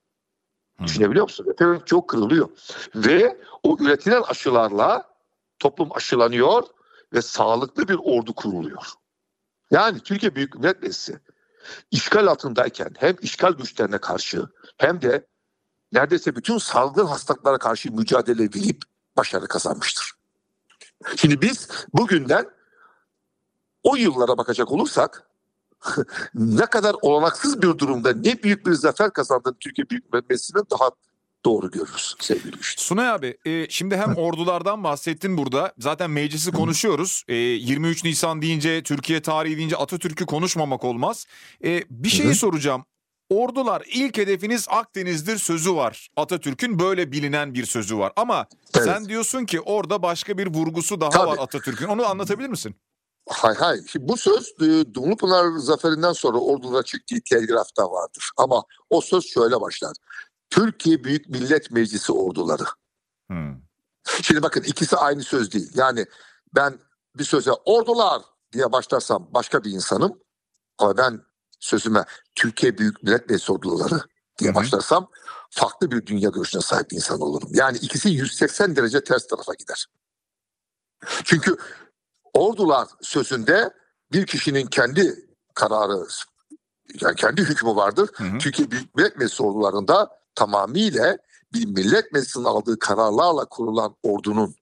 Düşünebiliyor 0.81 1.23
musun? 1.23 1.47
Pek 1.57 1.87
çok 1.87 2.09
kırılıyor. 2.09 2.49
Ve 2.95 3.37
o 3.63 3.77
üretilen 3.79 4.21
aşılarla 4.21 5.13
toplum 5.59 5.89
aşılanıyor 5.95 6.63
ve 7.13 7.21
sağlıklı 7.21 7.87
bir 7.87 7.97
ordu 8.03 8.33
kuruluyor. 8.33 8.85
Yani 9.71 9.99
Türkiye 9.99 10.35
Büyük 10.35 10.55
Millet 10.55 10.81
Meclisi 10.81 11.19
işgal 11.91 12.27
altındayken 12.27 12.89
hem 12.97 13.15
işgal 13.21 13.51
güçlerine 13.53 13.97
karşı 13.97 14.47
hem 14.77 15.01
de 15.01 15.27
neredeyse 15.91 16.35
bütün 16.35 16.57
salgın 16.57 17.05
hastalıklara 17.05 17.57
karşı 17.57 17.91
mücadele 17.91 18.43
verip 18.43 18.81
başarı 19.17 19.47
kazanmıştır. 19.47 20.11
Şimdi 21.15 21.41
biz 21.41 21.67
bugünden 21.93 22.49
o 23.83 23.95
yıllara 23.95 24.37
bakacak 24.37 24.71
olursak 24.71 25.27
ne 26.35 26.65
kadar 26.65 26.95
olanaksız 27.01 27.61
bir 27.61 27.77
durumda 27.77 28.13
ne 28.13 28.43
büyük 28.43 28.65
bir 28.65 28.71
zafer 28.71 29.13
kazandığını 29.13 29.53
Türkiye 29.59 29.89
Büyük 29.89 30.13
Millet 30.13 30.29
Meclisi'nin 30.29 30.63
daha 30.71 30.89
doğru 31.45 31.71
görürüz 31.71 32.15
sevgili 32.19 32.55
Müştü. 32.55 32.83
Sunay 32.83 33.09
abi 33.09 33.37
e, 33.45 33.69
şimdi 33.69 33.97
hem 33.97 34.13
ordulardan 34.17 34.83
bahsettin 34.83 35.37
burada. 35.37 35.73
Zaten 35.79 36.11
meclisi 36.11 36.51
konuşuyoruz. 36.51 37.23
E, 37.27 37.35
23 37.35 38.03
Nisan 38.03 38.41
deyince 38.41 38.83
Türkiye 38.83 39.21
tarihi 39.21 39.57
deyince 39.57 39.77
Atatürk'ü 39.77 40.25
konuşmamak 40.25 40.83
olmaz. 40.83 41.25
E, 41.63 41.83
bir 41.89 42.23
hı. 42.23 42.35
soracağım. 42.35 42.85
Ordular 43.29 43.83
ilk 43.93 44.17
hedefiniz 44.17 44.67
Akdeniz'dir 44.69 45.37
sözü 45.37 45.75
var. 45.75 46.09
Atatürk'ün 46.15 46.79
böyle 46.79 47.11
bilinen 47.11 47.53
bir 47.53 47.65
sözü 47.65 47.97
var. 47.97 48.13
Ama 48.15 48.47
Evet. 48.75 48.85
sen 48.85 49.05
diyorsun 49.05 49.45
ki 49.45 49.61
orada 49.61 50.01
başka 50.01 50.37
bir 50.37 50.47
vurgusu 50.47 51.01
daha 51.01 51.09
Tabii. 51.09 51.27
var 51.27 51.37
Atatürk'ün. 51.37 51.87
Onu 51.87 52.05
anlatabilir 52.05 52.49
misin? 52.49 52.75
Hay 53.29 53.55
hay. 53.55 53.81
Şimdi 53.87 54.07
bu 54.07 54.17
söz 54.17 54.53
e, 54.61 54.93
Dumlupınar 54.93 55.57
zaferinden 55.57 56.13
sonra 56.13 56.37
ordulara 56.37 56.83
çıktığı 56.83 57.15
telgrafta 57.29 57.91
vardır. 57.91 58.31
Ama 58.37 58.63
o 58.89 59.01
söz 59.01 59.25
şöyle 59.25 59.61
başlar. 59.61 59.93
Türkiye 60.49 61.03
Büyük 61.03 61.29
Millet 61.29 61.71
Meclisi 61.71 62.11
orduları. 62.11 62.63
Hmm. 63.27 63.55
Şimdi 64.21 64.43
bakın 64.43 64.63
ikisi 64.63 64.97
aynı 64.97 65.23
söz 65.23 65.51
değil. 65.51 65.71
Yani 65.75 66.05
ben 66.55 66.79
bir 67.17 67.23
söze 67.23 67.51
ordular 67.51 68.21
diye 68.51 68.71
başlarsam 68.71 69.27
başka 69.31 69.63
bir 69.63 69.71
insanım. 69.71 70.19
Ama 70.77 70.97
ben 70.97 71.21
sözüme 71.59 72.05
Türkiye 72.35 72.77
Büyük 72.77 73.03
Millet 73.03 73.29
Meclisi 73.29 73.51
orduları 73.51 73.99
diye 74.39 74.49
Hı 74.49 74.51
hı. 74.51 74.55
başlarsam 74.55 75.09
farklı 75.49 75.91
bir 75.91 76.05
dünya 76.05 76.29
görüşüne 76.29 76.61
sahip 76.61 76.91
bir 76.91 76.95
insan 76.95 77.21
olurum. 77.21 77.49
Yani 77.53 77.77
ikisi 77.77 78.09
180 78.09 78.75
derece 78.75 79.03
ters 79.03 79.27
tarafa 79.27 79.53
gider. 79.53 79.87
Çünkü 81.23 81.57
ordular 82.33 82.87
sözünde 83.01 83.73
bir 84.11 84.25
kişinin 84.25 84.65
kendi 84.65 85.15
kararı 85.53 86.07
yani 87.01 87.15
kendi 87.15 87.41
hükmü 87.41 87.75
vardır. 87.75 88.09
Hı 88.13 88.23
hı. 88.23 88.37
Türkiye 88.37 88.71
Büyük 88.71 88.95
Millet 88.95 89.17
Meclisi 89.17 89.43
ordularında 89.43 90.09
tamamıyla 90.35 91.17
bir 91.53 91.65
millet 91.65 92.11
meclisinin 92.11 92.45
aldığı 92.45 92.79
kararlarla 92.79 93.45
kurulan 93.45 93.95
ordunun 94.03 94.55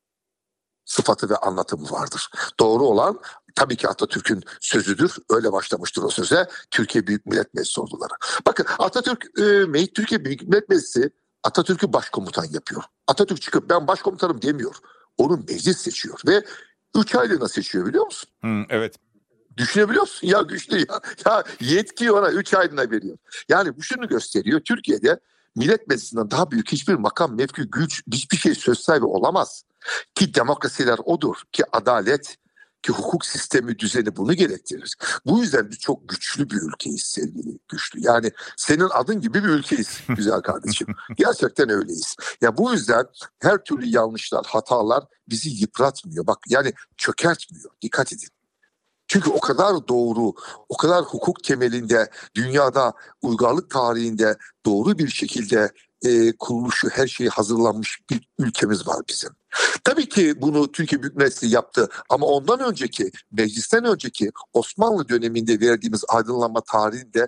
sıfatı 0.85 1.29
ve 1.29 1.35
anlatımı 1.35 1.91
vardır. 1.91 2.29
Doğru 2.59 2.83
olan 2.83 3.19
tabii 3.55 3.75
ki 3.75 3.87
Atatürk'ün 3.87 4.43
sözüdür. 4.61 5.15
Öyle 5.29 5.51
başlamıştır 5.51 6.03
o 6.03 6.09
söze. 6.09 6.49
Türkiye 6.71 7.07
Büyük 7.07 7.25
Millet 7.25 7.53
Meclisi 7.53 7.81
orduları. 7.81 8.13
Bakın 8.45 8.65
Atatürk, 8.79 9.25
e, 9.39 9.93
Türkiye 9.93 10.25
Büyük 10.25 10.41
Millet 10.41 10.69
Meclisi 10.69 11.11
Atatürk'ü 11.43 11.93
başkomutan 11.93 12.45
yapıyor. 12.51 12.83
Atatürk 13.07 13.41
çıkıp 13.41 13.69
ben 13.69 13.87
başkomutanım 13.87 14.41
demiyor. 14.41 14.75
Onu 15.17 15.43
meclis 15.47 15.77
seçiyor 15.77 16.19
ve 16.27 16.43
3 16.95 17.15
aylığına 17.15 17.47
seçiyor 17.47 17.85
biliyor 17.85 18.05
musun? 18.05 18.29
Hmm, 18.41 18.65
evet. 18.69 18.95
Düşünebiliyor 19.57 20.01
musun? 20.01 20.27
Ya 20.27 20.41
güçlü 20.41 20.77
ya. 20.77 21.01
Ya 21.25 21.43
yetkiyi 21.59 22.11
ona 22.11 22.31
3 22.31 22.53
aylığına 22.53 22.91
veriyor. 22.91 23.17
Yani 23.49 23.77
bu 23.77 23.83
şunu 23.83 24.07
gösteriyor. 24.07 24.59
Türkiye'de 24.59 25.19
millet 25.55 25.87
meclisinden 25.87 26.31
daha 26.31 26.51
büyük 26.51 26.71
hiçbir 26.71 26.93
makam, 26.93 27.35
mevki, 27.35 27.61
güç, 27.61 28.03
hiçbir 28.13 28.37
şey 28.37 28.55
söz 28.55 28.79
sahibi 28.79 29.05
olamaz. 29.05 29.63
Ki 30.15 30.33
demokrasiler 30.33 30.99
odur. 31.05 31.35
Ki 31.51 31.63
adalet, 31.71 32.37
ki 32.83 32.91
hukuk 32.91 33.25
sistemi 33.25 33.79
düzeni 33.79 34.15
bunu 34.15 34.33
gerektirir. 34.33 34.95
Bu 35.25 35.39
yüzden 35.39 35.69
biz 35.69 35.79
çok 35.79 36.09
güçlü 36.09 36.49
bir 36.49 36.61
ülkeyiz 36.61 37.01
sevgili 37.01 37.59
güçlü. 37.69 37.99
Yani 38.01 38.31
senin 38.57 38.89
adın 38.91 39.21
gibi 39.21 39.43
bir 39.43 39.49
ülkeyiz 39.49 39.99
güzel 40.09 40.41
kardeşim. 40.41 40.87
Gerçekten 41.17 41.69
öyleyiz. 41.69 42.15
Ya 42.41 42.57
bu 42.57 42.73
yüzden 42.73 43.05
her 43.39 43.57
türlü 43.57 43.85
yanlışlar, 43.85 44.45
hatalar 44.45 45.03
bizi 45.29 45.49
yıpratmıyor. 45.49 46.27
Bak 46.27 46.39
yani 46.47 46.73
çökertmiyor. 46.97 47.71
Dikkat 47.81 48.13
edin. 48.13 48.29
Çünkü 49.07 49.29
o 49.29 49.39
kadar 49.39 49.87
doğru, 49.87 50.33
o 50.69 50.77
kadar 50.77 51.03
hukuk 51.03 51.43
temelinde, 51.43 52.09
dünyada 52.35 52.93
uygarlık 53.21 53.69
tarihinde 53.69 54.37
doğru 54.65 54.97
bir 54.97 55.07
şekilde 55.07 55.71
e, 56.05 56.37
kuruluşu 56.37 56.89
her 56.89 57.07
şeyi 57.07 57.29
hazırlanmış 57.29 57.99
bir 58.09 58.29
ülkemiz 58.39 58.87
var 58.87 59.01
bizim. 59.09 59.29
Tabii 59.83 60.09
ki 60.09 60.41
bunu 60.41 60.71
Türkiye 60.71 61.01
Büyük 61.01 61.15
Meclisi 61.15 61.47
yaptı 61.47 61.89
ama 62.09 62.25
ondan 62.25 62.59
önceki, 62.59 63.11
meclisten 63.31 63.85
önceki 63.85 64.31
Osmanlı 64.53 65.09
döneminde 65.09 65.59
verdiğimiz 65.59 66.03
aydınlanma 66.09 66.61
tarihinde 66.61 67.27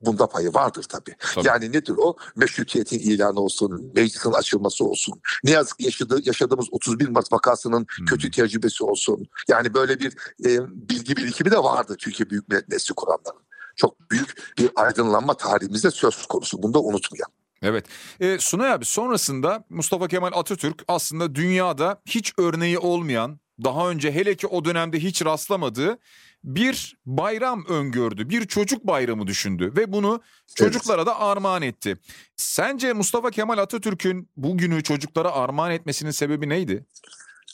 bunda 0.00 0.26
payı 0.26 0.54
vardır 0.54 0.82
tabii. 0.82 1.16
Tabii. 1.34 1.46
Yani 1.46 1.72
nedir 1.72 1.94
o? 1.98 2.16
Meşrutiyetin 2.36 2.98
ilanı 2.98 3.40
olsun, 3.40 3.92
meclisin 3.96 4.32
açılması 4.32 4.84
olsun. 4.84 5.20
Ne 5.44 5.50
yazık 5.50 5.78
ki 5.78 5.84
yaşadığı, 5.84 6.20
yaşadığımız 6.24 6.66
31 6.70 7.08
Mart 7.08 7.32
vakasının 7.32 7.86
Hmm. 7.96 8.06
kötü 8.06 8.30
tecrübesi 8.30 8.84
olsun. 8.84 9.26
Yani 9.48 9.74
böyle 9.74 10.00
bir 10.00 10.16
e, 10.44 10.58
bilgi 10.88 11.16
birikimi 11.16 11.50
de 11.50 11.58
vardı 11.58 11.96
Türkiye 11.98 12.30
Büyük 12.30 12.48
Millet 12.48 12.68
Meclisi 12.68 12.94
kuranların. 12.94 13.42
Çok 13.76 14.10
büyük 14.10 14.58
bir 14.58 14.70
aydınlanma 14.76 15.34
tarihimizde 15.36 15.90
söz 15.90 16.26
konusu. 16.26 16.62
Bunu 16.62 16.74
da 16.74 16.78
unutmayalım. 16.78 17.32
Evet. 17.62 17.86
E, 18.20 18.38
Sunay 18.38 18.72
abi 18.72 18.84
sonrasında 18.84 19.64
Mustafa 19.70 20.08
Kemal 20.08 20.30
Atatürk 20.34 20.84
aslında 20.88 21.34
dünyada 21.34 22.02
hiç 22.06 22.32
örneği 22.38 22.78
olmayan, 22.78 23.40
daha 23.64 23.90
önce 23.90 24.12
hele 24.12 24.34
ki 24.34 24.46
o 24.46 24.64
dönemde 24.64 25.00
hiç 25.00 25.24
rastlamadığı 25.24 25.98
bir 26.44 26.96
bayram 27.06 27.64
öngördü. 27.66 28.28
Bir 28.28 28.46
çocuk 28.46 28.86
bayramı 28.86 29.26
düşündü 29.26 29.72
ve 29.76 29.92
bunu 29.92 30.20
çocuklara 30.54 31.06
da 31.06 31.20
armağan 31.20 31.62
etti. 31.62 31.96
Sence 32.36 32.92
Mustafa 32.92 33.30
Kemal 33.30 33.58
Atatürk'ün 33.58 34.28
bugünü 34.36 34.82
çocuklara 34.82 35.32
armağan 35.32 35.70
etmesinin 35.70 36.10
sebebi 36.10 36.48
neydi? 36.48 36.86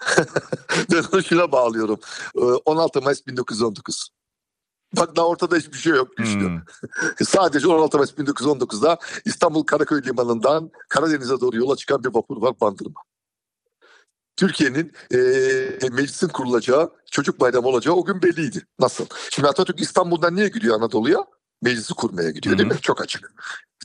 ben 0.92 1.04
onu 1.12 1.22
şuna 1.22 1.52
bağlıyorum. 1.52 2.00
E, 2.36 2.40
16 2.40 3.02
Mayıs 3.02 3.26
1919. 3.26 4.08
Bak 4.96 5.16
daha 5.16 5.26
ortada 5.26 5.56
hiçbir 5.56 5.78
şey 5.78 5.92
yok. 5.92 6.16
Güçlü. 6.16 6.40
Hmm. 6.48 6.60
Sadece 7.26 7.68
16 7.68 7.96
Mayıs 7.96 8.10
1919'da 8.12 8.98
İstanbul 9.24 9.62
Karaköy 9.62 10.02
Limanı'ndan 10.02 10.70
Karadeniz'e 10.88 11.40
doğru 11.40 11.56
yola 11.56 11.76
çıkan 11.76 12.04
bir 12.04 12.14
vapur 12.14 12.42
var 12.42 12.54
Bandırma. 12.60 13.00
Türkiye'nin 14.36 14.92
eee 15.10 15.78
meclisin 15.92 16.28
kurulacağı, 16.28 16.92
çocuk 17.10 17.40
bayramı 17.40 17.68
olacağı 17.68 17.94
o 17.94 18.04
gün 18.04 18.22
belliydi. 18.22 18.66
Nasıl? 18.78 19.06
Şimdi 19.30 19.48
Atatürk 19.48 19.80
İstanbul'dan 19.80 20.36
niye 20.36 20.48
gidiyor 20.48 20.76
Anadolu'ya? 20.76 21.24
Meclisi 21.62 21.94
kurmaya 21.94 22.30
gidiyor 22.30 22.58
değil 22.58 22.68
mi? 22.68 22.80
Çok 22.82 23.00
açık. 23.02 23.32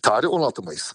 Tarih 0.01 0.29
16 0.29 0.63
Mayıs. 0.63 0.93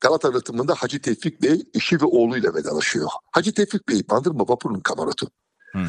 Galata 0.00 0.32
rıhtımında 0.32 0.74
Hacı 0.74 1.00
Tevfik 1.02 1.42
Bey 1.42 1.62
eşi 1.74 2.00
ve 2.00 2.04
oğluyla 2.04 2.54
vedalaşıyor. 2.54 3.08
Hacı 3.32 3.54
Tevfik 3.54 3.88
Bey 3.88 4.02
Bandırma 4.10 4.44
vapurunun 4.48 4.80
kamarotu. 4.80 5.30
Hmm. 5.72 5.86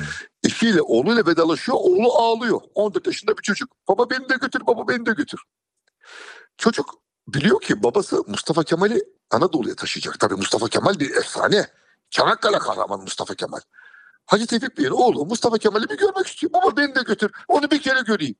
Eşiyle 0.55 0.81
oğluyla 0.81 1.25
vedalaşıyor. 1.25 1.77
Oğlu 1.81 2.13
ağlıyor. 2.13 2.62
14 2.75 3.07
yaşında 3.07 3.38
bir 3.38 3.41
çocuk. 3.41 3.69
Baba 3.88 4.09
beni 4.09 4.29
de 4.29 4.35
götür, 4.41 4.67
baba 4.67 4.88
beni 4.88 5.05
de 5.05 5.12
götür. 5.12 5.39
Çocuk 6.57 6.93
biliyor 7.27 7.62
ki 7.62 7.83
babası 7.83 8.24
Mustafa 8.27 8.63
Kemal'i 8.63 9.03
Anadolu'ya 9.31 9.75
taşıyacak. 9.75 10.19
Tabii 10.19 10.35
Mustafa 10.35 10.67
Kemal 10.67 11.00
bir 11.00 11.15
efsane. 11.15 11.67
Çanakkale 12.09 12.59
kahramanı 12.59 13.01
Mustafa 13.01 13.35
Kemal. 13.35 13.59
Hacı 14.25 14.47
Tevfik 14.47 14.77
Bey'in 14.77 14.91
oğlu 14.91 15.25
Mustafa 15.25 15.57
Kemal'i 15.57 15.89
bir 15.89 15.97
görmek 15.97 16.27
istiyor. 16.27 16.53
Baba 16.53 16.77
beni 16.77 16.95
de 16.95 17.01
götür. 17.01 17.31
Onu 17.47 17.71
bir 17.71 17.81
kere 17.81 18.01
göreyim. 18.01 18.35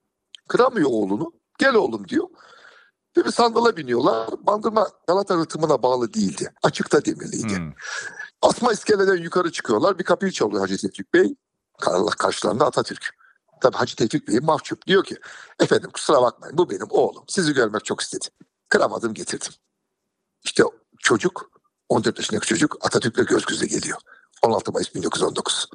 Kıramıyor 0.48 0.90
oğlunu. 0.90 1.34
Gel 1.58 1.76
oğlum 1.76 2.08
diyor. 2.08 2.28
Ve 3.18 3.26
bir 3.26 3.32
sandala 3.32 3.78
biniyorlar. 3.78 4.30
Bandırma 4.40 4.88
Galata 5.08 5.38
rıhtımına 5.38 5.84
bağlı 5.84 6.14
değildi. 6.14 6.54
Açıkta 6.64 7.06
demirliydi. 7.06 7.58
Hmm. 7.58 7.74
Asma 8.42 8.72
iskeleden 8.72 9.18
yukarı 9.18 9.52
çıkıyorlar. 9.52 10.00
Bir 10.00 10.04
kapıyı 10.04 10.32
çalıyor 10.32 10.62
Hacı 10.62 10.78
Tevfik 10.78 11.14
Bey. 11.14 11.36
Kar- 11.82 12.16
Karşılarında 12.18 12.66
Atatürk. 12.66 13.16
Tabii 13.62 13.78
Hacı 13.78 13.96
Tevfik 13.96 14.28
Bey 14.28 14.40
mahcup. 14.40 14.88
Diyor 14.88 15.04
ki 15.04 15.18
efendim 15.60 15.90
kusura 15.94 16.22
bakmayın 16.22 16.58
bu 16.58 16.70
benim 16.70 16.88
oğlum. 16.90 17.24
Sizi 17.28 17.54
görmek 17.54 17.86
çok 17.86 18.02
istedim. 18.02 18.30
Kıramadım 18.70 19.14
getirdim. 19.14 19.52
İşte 20.44 20.64
çocuk 21.00 21.50
14 21.90 22.18
yaşındaki 22.20 22.48
çocuk 22.48 22.86
Atatürk'le 22.86 23.28
göz 23.28 23.46
göze 23.46 23.66
geliyor. 23.68 23.98
16 24.42 24.72
Mayıs 24.72 24.96
1919. 24.96 25.70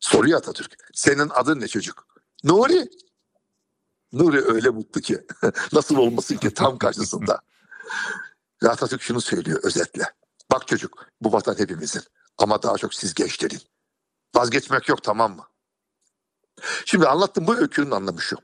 Soruyor 0.00 0.38
Atatürk. 0.38 0.76
Senin 0.94 1.28
adın 1.34 1.60
ne 1.60 1.68
çocuk? 1.68 2.06
Nuri. 2.44 2.88
Nuri 4.12 4.44
öyle 4.44 4.70
mutlu 4.70 5.00
ki. 5.00 5.26
Nasıl 5.72 5.96
olmasın 5.96 6.36
ki 6.36 6.54
tam 6.54 6.78
karşısında. 6.78 7.40
Ve 8.62 8.68
Atatürk 8.70 9.02
şunu 9.02 9.20
söylüyor 9.20 9.60
özetle. 9.62 10.04
Bak 10.52 10.68
çocuk 10.68 11.06
bu 11.20 11.32
vatan 11.32 11.58
hepimizin 11.58 12.02
ama 12.38 12.62
daha 12.62 12.76
çok 12.76 12.94
siz 12.94 13.14
gençlerin. 13.14 13.60
Vazgeçmek 14.36 14.88
yok 14.88 15.02
tamam 15.02 15.36
mı? 15.36 15.46
Şimdi 16.84 17.08
anlattığım 17.08 17.46
bu 17.46 17.56
öykünün 17.56 17.90
anlamı 17.90 18.20
şu. 18.20 18.36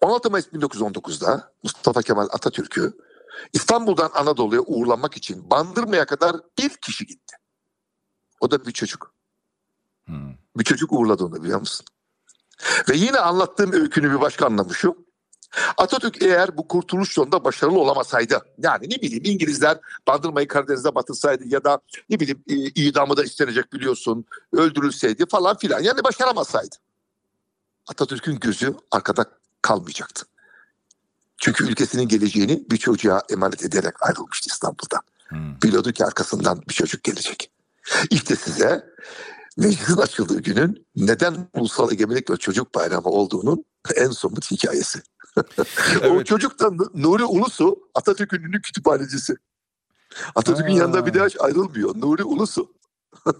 16 0.00 0.30
Mayıs 0.30 0.46
1919'da 0.46 1.52
Mustafa 1.62 2.02
Kemal 2.02 2.28
Atatürk'ü 2.32 2.92
İstanbul'dan 3.52 4.10
Anadolu'ya 4.14 4.60
uğurlamak 4.60 5.16
için 5.16 5.50
Bandırma'ya 5.50 6.06
kadar 6.06 6.36
bir 6.58 6.68
kişi 6.68 7.06
gitti. 7.06 7.36
O 8.40 8.50
da 8.50 8.66
bir 8.66 8.72
çocuk. 8.72 9.14
Hmm. 10.04 10.34
Bir 10.56 10.64
çocuk 10.64 10.92
uğurladı 10.92 11.24
onu 11.24 11.42
biliyor 11.42 11.60
musun? 11.60 11.86
Ve 12.88 12.96
yine 12.96 13.18
anlattığım 13.18 13.72
öykünün 13.72 14.10
bir 14.10 14.20
başka 14.20 14.46
anlamı 14.46 14.74
şu. 14.74 15.03
Atatürk 15.76 16.22
eğer 16.22 16.56
bu 16.56 16.68
kurtuluş 16.68 17.16
yolunda 17.16 17.44
başarılı 17.44 17.78
olamasaydı 17.78 18.40
yani 18.58 18.90
ne 18.90 19.02
bileyim 19.02 19.24
İngilizler 19.24 19.78
Bandırmayı 20.06 20.48
Karadeniz'de 20.48 20.94
batırsaydı 20.94 21.44
ya 21.46 21.64
da 21.64 21.80
ne 22.10 22.20
bileyim 22.20 22.44
e, 22.48 22.54
idamı 22.54 23.16
da 23.16 23.24
istenecek 23.24 23.72
biliyorsun 23.72 24.24
öldürülseydi 24.52 25.26
falan 25.26 25.56
filan 25.56 25.80
yani 25.80 26.04
başaramasaydı 26.04 26.76
Atatürk'ün 27.88 28.40
gözü 28.40 28.74
arkada 28.90 29.24
kalmayacaktı. 29.62 30.24
Çünkü 31.38 31.70
ülkesinin 31.70 32.08
geleceğini 32.08 32.64
bir 32.70 32.76
çocuğa 32.76 33.22
emanet 33.30 33.64
ederek 33.64 34.02
ayrılmıştı 34.02 34.48
İstanbul'dan. 34.50 35.00
Hmm. 35.28 35.60
Biliyordu 35.62 35.92
ki 35.92 36.04
arkasından 36.04 36.62
bir 36.68 36.74
çocuk 36.74 37.02
gelecek. 37.02 37.50
İşte 38.10 38.36
size 38.36 38.94
meclisin 39.56 39.96
açıldığı 39.96 40.40
günün 40.40 40.86
neden 40.96 41.48
Ulusal 41.54 41.92
Egemenlik 41.92 42.30
ve 42.30 42.36
Çocuk 42.36 42.74
Bayramı 42.74 43.08
olduğunun 43.08 43.64
en 43.96 44.10
somut 44.10 44.50
hikayesi. 44.50 45.02
evet. 46.02 46.10
o 46.10 46.24
çocuk 46.24 46.60
da 46.60 46.70
Nuri 46.94 47.24
Ulusu 47.24 47.76
Atatürk'ün 47.94 48.42
ünlü 48.42 48.60
kütüphanecisi. 48.60 49.36
Atatürk'ün 50.34 50.72
yanında 50.72 51.06
bir 51.06 51.14
daha 51.14 51.26
ayrılmıyor. 51.40 52.00
Nuri 52.00 52.24
Ulusu. 52.24 52.74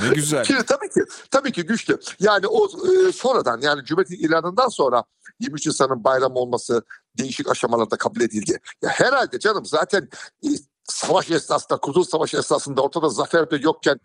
ne 0.00 0.08
güzel. 0.14 0.44
Şimdi 0.44 0.64
tabii 0.64 0.88
ki 0.88 1.00
tabii 1.30 1.52
ki 1.52 1.62
güçlü. 1.62 1.98
Yani 2.20 2.46
o 2.46 2.68
e, 2.88 3.12
sonradan 3.12 3.60
yani 3.60 3.84
Cumhuriyet 3.84 4.20
ilanından 4.20 4.68
sonra 4.68 5.04
23 5.40 5.66
Nisan'ın 5.66 6.04
bayram 6.04 6.36
olması 6.36 6.82
değişik 7.18 7.50
aşamalarda 7.50 7.96
kabul 7.96 8.20
edildi. 8.20 8.60
Ya 8.82 8.90
herhalde 8.90 9.38
canım 9.38 9.66
zaten 9.66 10.08
e, 10.44 10.48
savaş 10.84 11.30
esnasında, 11.30 11.78
Kurtuluş 11.78 12.08
Savaşı 12.08 12.36
esnasında 12.36 12.82
ortada 12.82 13.08
zafer 13.08 13.50
de 13.50 13.56
yokken 13.56 14.00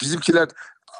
bizimkiler 0.00 0.48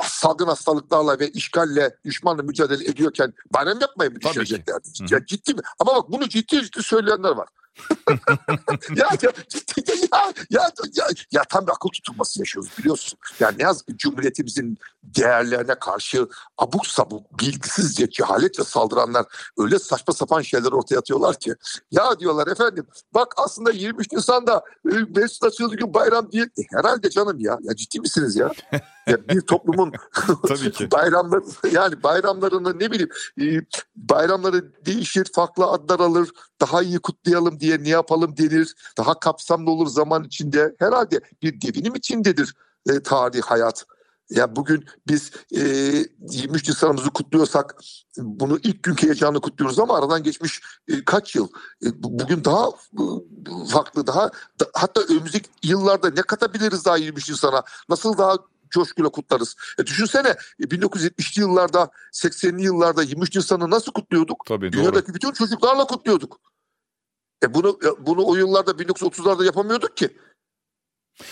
salgın 0.03 0.47
hastalıklarla 0.47 1.19
ve 1.19 1.29
işgalle, 1.29 1.97
düşmanla 2.05 2.43
mücadele 2.43 2.85
ediyorken 2.85 3.33
bayram 3.55 3.81
yapmayı 3.81 4.11
mı 4.11 4.21
düşüneceklerdi? 4.21 4.89
Ya 5.11 5.27
ciddi 5.27 5.55
mi? 5.55 5.61
Ama 5.79 5.97
bak 5.97 6.13
bunu 6.13 6.29
ciddi 6.29 6.63
ciddi 6.63 6.83
söyleyenler 6.83 7.31
var. 7.31 7.49
Ya, 8.97 9.09
ya, 9.23 9.33
ya, 9.53 10.33
ya, 10.51 10.71
ya, 10.95 11.07
ya 11.33 11.45
tam 11.45 11.67
bir 11.67 11.73
akıl 11.73 11.89
tutulması 11.89 12.39
yaşıyoruz 12.39 12.71
biliyorsun. 12.79 13.19
Yani 13.41 13.59
ne 13.59 13.63
yazık 13.63 13.87
ki 13.87 13.97
Cumhuriyetimizin 13.97 14.79
değerlerine 15.03 15.75
karşı 15.75 16.29
abuk 16.59 16.87
sabuk, 16.87 17.41
bilgisizce, 17.41 18.11
cehaletle 18.11 18.65
saldıranlar 18.65 19.27
öyle 19.59 19.79
saçma 19.79 20.15
sapan 20.15 20.43
şeyler 20.43 20.73
ortaya 20.73 20.99
atıyorlar 20.99 21.39
ki. 21.39 21.55
Ya 21.91 22.19
diyorlar 22.19 22.47
efendim 22.47 22.87
bak 23.15 23.35
aslında 23.37 23.71
23 23.71 24.13
Nisan'da 24.13 24.65
e, 24.93 24.95
Mesut 25.17 25.45
açıldığı 25.45 25.77
gün 25.77 25.95
bayram 25.95 26.33
değil. 26.33 26.47
E, 26.59 26.63
herhalde 26.77 27.11
canım 27.11 27.41
ya. 27.41 27.59
Ya 27.63 27.77
ciddi 27.77 28.01
misiniz 28.01 28.37
ya? 28.37 28.51
ya 29.07 29.29
bir 29.29 29.41
toplumun 29.41 29.93
bayramları 30.93 31.45
yani 31.73 32.03
bayramlarını 32.03 32.79
ne 32.79 32.91
bileyim 32.91 33.11
e, 33.41 33.67
bayramları 33.97 34.85
değişir, 34.87 35.27
farklı 35.35 35.67
adlar 35.67 36.01
alır, 36.01 36.29
daha 36.61 36.83
iyi 36.83 36.99
kutlayalım 36.99 37.61
diye 37.61 37.83
ne 37.83 37.89
yapalım 37.95 38.37
denir. 38.37 38.75
Daha 38.99 39.21
kapsamlı 39.21 39.71
olur 39.71 39.87
zaman 39.87 40.25
içinde. 40.25 40.75
Herhalde 40.79 41.21
bir 41.43 41.61
devinim 41.61 41.95
içindedir 41.95 42.55
e, 42.91 43.03
tarih, 43.03 43.43
hayat. 43.43 43.85
Ya 44.31 44.57
bugün 44.57 44.85
biz 45.09 45.31
e, 45.57 45.61
23 46.31 46.69
Nisan'ımızı 46.69 47.11
kutluyorsak 47.11 47.77
bunu 48.19 48.59
ilk 48.63 48.83
günkü 48.83 49.07
heyecanla 49.07 49.41
kutluyoruz 49.41 49.79
ama 49.79 49.99
aradan 49.99 50.23
geçmiş 50.23 50.61
e, 50.89 51.05
kaç 51.05 51.35
yıl. 51.37 51.49
E, 51.85 52.03
bugün 52.03 52.45
daha 52.45 52.69
e, 52.69 53.03
farklı, 53.73 54.07
daha 54.07 54.31
da, 54.61 54.67
hatta 54.75 55.01
önümüzdeki 55.01 55.51
yıllarda 55.63 56.11
ne 56.11 56.23
katabiliriz 56.23 56.85
daha 56.85 56.97
23 56.97 57.31
Nisan'a? 57.31 57.63
Nasıl 57.89 58.19
daha 58.19 58.37
coşkuyla 58.71 59.11
kutlarız. 59.11 59.57
E 59.79 59.87
düşünsene 59.87 60.37
1970'li 60.61 61.43
e, 61.43 61.45
yıllarda 61.45 61.91
80'li 62.13 62.63
yıllarda 62.63 63.03
23 63.03 63.37
Nisan'ı 63.37 63.71
nasıl 63.71 63.93
kutluyorduk? 63.93 64.45
Tabii, 64.47 64.73
Dünyadaki 64.73 65.09
doğru. 65.09 65.15
bütün 65.15 65.33
çocuklarla 65.33 65.87
kutluyorduk. 65.87 66.41
E 67.43 67.55
bunu 67.55 67.79
e, 67.85 68.07
bunu 68.07 68.27
o 68.27 68.35
yıllarda 68.35 68.71
1930'larda 68.71 69.45
yapamıyorduk 69.45 69.97
ki. 69.97 70.19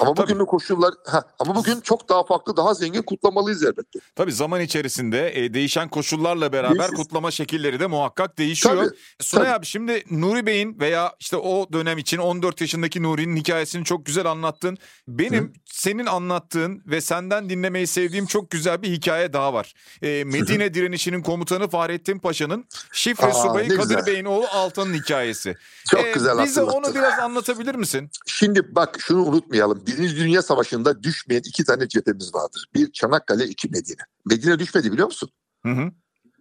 Ama 0.00 0.14
Tabii. 0.14 0.28
bugünün 0.30 0.44
koşullar 0.46 0.94
heh, 1.12 1.22
ama 1.38 1.54
bugün 1.54 1.80
çok 1.80 2.08
daha 2.08 2.24
farklı, 2.24 2.56
daha 2.56 2.74
zengin 2.74 3.02
kutlamalıyız 3.02 3.62
elbette. 3.64 3.98
Tabii 4.16 4.32
zaman 4.32 4.60
içerisinde 4.60 5.38
e, 5.44 5.54
değişen 5.54 5.88
koşullarla 5.88 6.52
beraber 6.52 6.78
Değişir. 6.78 6.94
kutlama 6.96 7.30
şekilleri 7.30 7.80
de 7.80 7.86
muhakkak 7.86 8.38
değişiyor. 8.38 8.76
Tabii, 8.76 8.96
Sunay 9.20 9.44
tabii. 9.44 9.54
abi 9.56 9.66
şimdi 9.66 10.04
Nuri 10.10 10.46
Bey'in 10.46 10.80
veya 10.80 11.12
işte 11.20 11.36
o 11.36 11.66
dönem 11.72 11.98
için 11.98 12.18
14 12.18 12.60
yaşındaki 12.60 13.02
Nuri'nin 13.02 13.36
hikayesini 13.36 13.84
çok 13.84 14.06
güzel 14.06 14.26
anlattın. 14.26 14.78
Benim 15.08 15.44
Hı. 15.44 15.52
senin 15.64 16.06
anlattığın 16.06 16.82
ve 16.86 17.00
senden 17.00 17.50
dinlemeyi 17.50 17.86
sevdiğim 17.86 18.26
çok 18.26 18.50
güzel 18.50 18.82
bir 18.82 18.90
hikaye 18.90 19.32
daha 19.32 19.54
var. 19.54 19.74
E, 20.02 20.24
Medine 20.24 20.64
Hı. 20.66 20.74
direnişinin 20.74 21.22
komutanı 21.22 21.68
Fahrettin 21.68 22.18
Paşa'nın 22.18 22.64
şifre 22.92 23.26
Aa, 23.26 23.32
subayı 23.34 23.68
Kadir 23.68 23.80
güzel. 23.82 24.06
Bey'in 24.06 24.24
oğlu 24.24 24.46
Altan'ın 24.52 24.94
hikayesi. 24.94 25.54
Çok 25.90 26.00
e, 26.04 26.12
güzel 26.12 26.44
Bize 26.44 26.62
onu 26.62 26.94
biraz 26.94 27.18
anlatabilir 27.18 27.74
misin? 27.74 28.10
Şimdi 28.26 28.74
bak 28.74 28.96
şunu 29.00 29.22
unutmayalım 29.24 29.71
unutmayalım. 29.72 29.86
Birinci 29.86 30.16
Dünya 30.16 30.42
Savaşı'nda 30.42 31.02
düşmeyen 31.02 31.42
iki 31.44 31.64
tane 31.64 31.88
cephemiz 31.88 32.34
vardır. 32.34 32.68
Bir 32.74 32.92
Çanakkale, 32.92 33.44
iki 33.44 33.68
Medine. 33.68 34.02
Medine 34.26 34.58
düşmedi 34.58 34.92
biliyor 34.92 35.06
musun? 35.06 35.30
Hı 35.62 35.72
hı. 35.72 35.90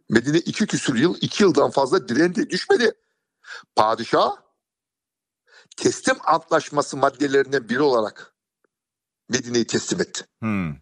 Medine 0.10 0.38
iki 0.38 0.66
küsür 0.66 0.96
yıl, 0.96 1.16
iki 1.22 1.44
yıldan 1.44 1.72
fazla 1.72 2.08
direndi, 2.08 2.50
düşmedi. 2.50 2.92
Padişah 3.76 4.32
teslim 5.78 6.18
antlaşması 6.26 6.98
maddelerinden 6.98 7.70
biri 7.70 7.82
olarak 7.82 8.34
Medine'yi 9.30 9.68
teslim 9.68 10.02
etti. 10.02 10.26
Hmm. 10.40 10.76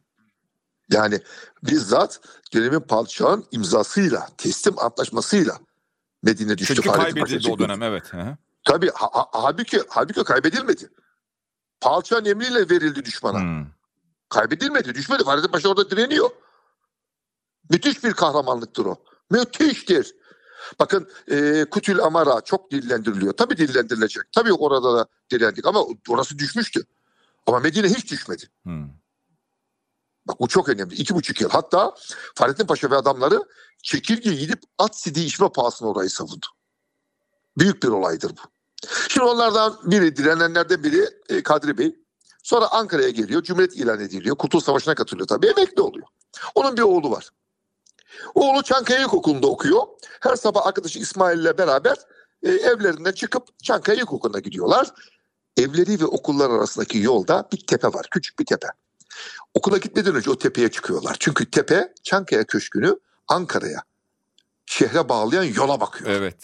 Yani 0.91 1.21
bizzat 1.63 2.19
dönemin 2.53 2.79
padişahın 2.79 3.45
imzasıyla, 3.51 4.29
teslim 4.37 4.79
antlaşmasıyla 4.79 5.59
Medine 6.23 6.57
düştü. 6.57 6.75
Çünkü 6.75 6.89
kaybedildi 6.89 7.51
o 7.51 7.59
dönem 7.59 7.83
evet. 7.83 8.13
Hı 8.13 8.37
Tabii 8.63 8.91
ha, 8.91 9.09
ha, 9.11 9.25
halbuki, 9.31 9.81
halbuki 9.89 10.23
kaybedilmedi. 10.23 10.89
Palçan 11.81 12.25
emriyle 12.25 12.69
verildi 12.69 13.05
düşmana. 13.05 13.39
Hmm. 13.39 13.67
Kaybedilmedi, 14.29 14.95
düşmedi. 14.95 15.23
Fahrettin 15.23 15.51
Paşa 15.51 15.69
orada 15.69 15.89
direniyor. 15.89 16.29
Müthiş 17.69 18.03
bir 18.03 18.13
kahramanlıktır 18.13 18.85
o. 18.85 18.95
Müthiştir. 19.29 20.15
Bakın 20.79 21.09
e, 21.31 21.65
Kutül 21.71 21.99
Amara 21.99 22.41
çok 22.41 22.71
dillendiriliyor. 22.71 23.33
Tabii 23.33 23.57
dillendirilecek. 23.57 24.23
Tabii 24.31 24.53
orada 24.53 24.93
da 24.93 25.07
direndik 25.31 25.65
ama 25.65 25.85
orası 26.09 26.39
düşmüştü. 26.39 26.83
Ama 27.47 27.59
Medine 27.59 27.87
hiç 27.89 28.11
düşmedi. 28.11 28.49
Hmm. 28.63 28.89
Bak 30.27 30.39
bu 30.39 30.47
çok 30.47 30.69
önemli. 30.69 30.95
İki 30.95 31.15
buçuk 31.15 31.41
yıl. 31.41 31.49
Hatta 31.49 31.95
Fahrettin 32.35 32.65
Paşa 32.65 32.91
ve 32.91 32.95
adamları 32.95 33.43
çekirge 33.83 34.33
gidip 34.35 34.59
at 34.77 34.99
sidiği 34.99 35.25
içme 35.25 35.51
pahasına 35.51 35.89
orayı 35.89 36.09
savundu. 36.09 36.45
Büyük 37.57 37.83
bir 37.83 37.87
olaydır 37.87 38.29
bu. 38.29 38.41
Şimdi 39.09 39.27
onlardan 39.27 39.79
biri, 39.83 40.15
direnenlerden 40.15 40.83
biri 40.83 41.09
e, 41.29 41.43
Kadri 41.43 41.77
Bey. 41.77 41.95
Sonra 42.43 42.67
Ankara'ya 42.71 43.09
geliyor. 43.09 43.43
Cumhuriyet 43.43 43.75
ilan 43.75 43.99
ediliyor. 43.99 44.35
Kurtuluş 44.35 44.63
Savaşı'na 44.63 44.95
katılıyor 44.95 45.27
tabii. 45.27 45.47
Emekli 45.47 45.81
oluyor. 45.81 46.07
Onun 46.55 46.77
bir 46.77 46.81
oğlu 46.81 47.11
var. 47.11 47.29
Oğlu 48.35 48.63
Çankaya 48.63 48.99
İlkokulu'nda 48.99 49.47
okuyor. 49.47 49.81
Her 50.19 50.35
sabah 50.35 50.67
arkadaşı 50.67 50.99
İsmail 50.99 51.39
ile 51.39 51.57
beraber 51.57 51.97
e, 52.43 52.49
evlerinden 52.49 53.11
çıkıp 53.11 53.63
Çankaya 53.63 53.97
İlkokulu'na 54.01 54.39
gidiyorlar. 54.39 54.87
Evleri 55.57 55.99
ve 55.99 56.05
okullar 56.05 56.49
arasındaki 56.49 56.97
yolda 56.97 57.47
bir 57.53 57.67
tepe 57.67 57.87
var. 57.87 58.07
Küçük 58.11 58.39
bir 58.39 58.45
tepe. 58.45 58.67
Okula 59.53 59.77
gitmeden 59.77 60.15
önce 60.15 60.31
o 60.31 60.37
tepeye 60.37 60.71
çıkıyorlar. 60.71 61.17
Çünkü 61.19 61.51
tepe 61.51 61.93
Çankaya 62.03 62.43
Köşkü'nü 62.43 62.99
Ankara'ya, 63.27 63.83
şehre 64.65 65.09
bağlayan 65.09 65.43
yola 65.43 65.79
bakıyor. 65.79 66.09
Evet. 66.09 66.35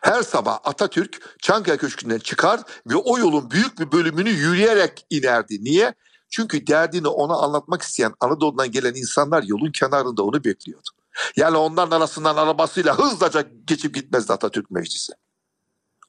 Her 0.00 0.22
sabah 0.22 0.58
Atatürk 0.64 1.38
Çankaya 1.42 1.76
Köşkü'nden 1.76 2.18
çıkar 2.18 2.60
ve 2.86 2.96
o 2.96 3.18
yolun 3.18 3.50
büyük 3.50 3.78
bir 3.78 3.92
bölümünü 3.92 4.30
yürüyerek 4.30 5.06
inerdi. 5.10 5.64
Niye? 5.64 5.94
Çünkü 6.30 6.66
derdini 6.66 7.08
ona 7.08 7.34
anlatmak 7.34 7.82
isteyen 7.82 8.14
Anadolu'dan 8.20 8.70
gelen 8.70 8.94
insanlar 8.94 9.42
yolun 9.42 9.72
kenarında 9.72 10.22
onu 10.22 10.44
bekliyordu. 10.44 10.88
Yani 11.36 11.56
onların 11.56 11.96
arasından 11.96 12.36
arabasıyla 12.36 12.98
hızlıca 12.98 13.44
geçip 13.64 13.94
gitmezdi 13.94 14.32
Atatürk 14.32 14.70
meclisi. 14.70 15.12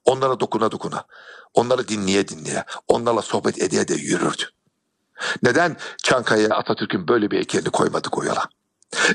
Onlara 0.06 0.40
dokuna 0.40 0.72
dokuna, 0.72 1.06
onları 1.54 1.88
dinleye 1.88 2.28
dinleye, 2.28 2.66
onlarla 2.88 3.22
sohbet 3.22 3.62
ede 3.62 3.80
ede 3.80 3.94
yürürdü. 3.94 4.44
Neden 5.44 5.78
Çankaya'ya 6.04 6.56
Atatürk'ün 6.56 7.08
böyle 7.08 7.32
bir 7.32 7.38
heykelini 7.38 7.70
koymadık 7.70 8.18
o 8.18 8.24
yola? 8.24 8.50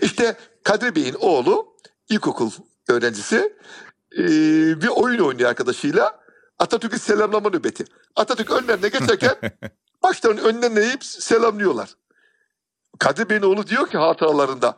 İşte 0.03 0.37
Kadri 0.63 0.95
Bey'in 0.95 1.17
oğlu 1.21 1.77
ilkokul 2.09 2.51
öğrencisi 2.89 3.57
e, 4.13 4.27
bir 4.81 4.89
oyun 4.89 5.19
oynuyor 5.19 5.51
arkadaşıyla. 5.51 6.21
Atatürk'ü 6.59 6.99
selamlama 6.99 7.51
nöbeti. 7.51 7.85
Atatürk 8.17 8.51
önlerine 8.51 8.89
geçerken 8.89 9.35
başlarının 10.03 10.45
önlerine 10.45 10.81
eğip 10.81 11.05
selamlıyorlar. 11.05 11.95
Kadir 12.99 13.29
Bey'in 13.29 13.43
oğlu 13.43 13.67
diyor 13.67 13.91
ki 13.91 13.99
hatıralarında. 13.99 14.77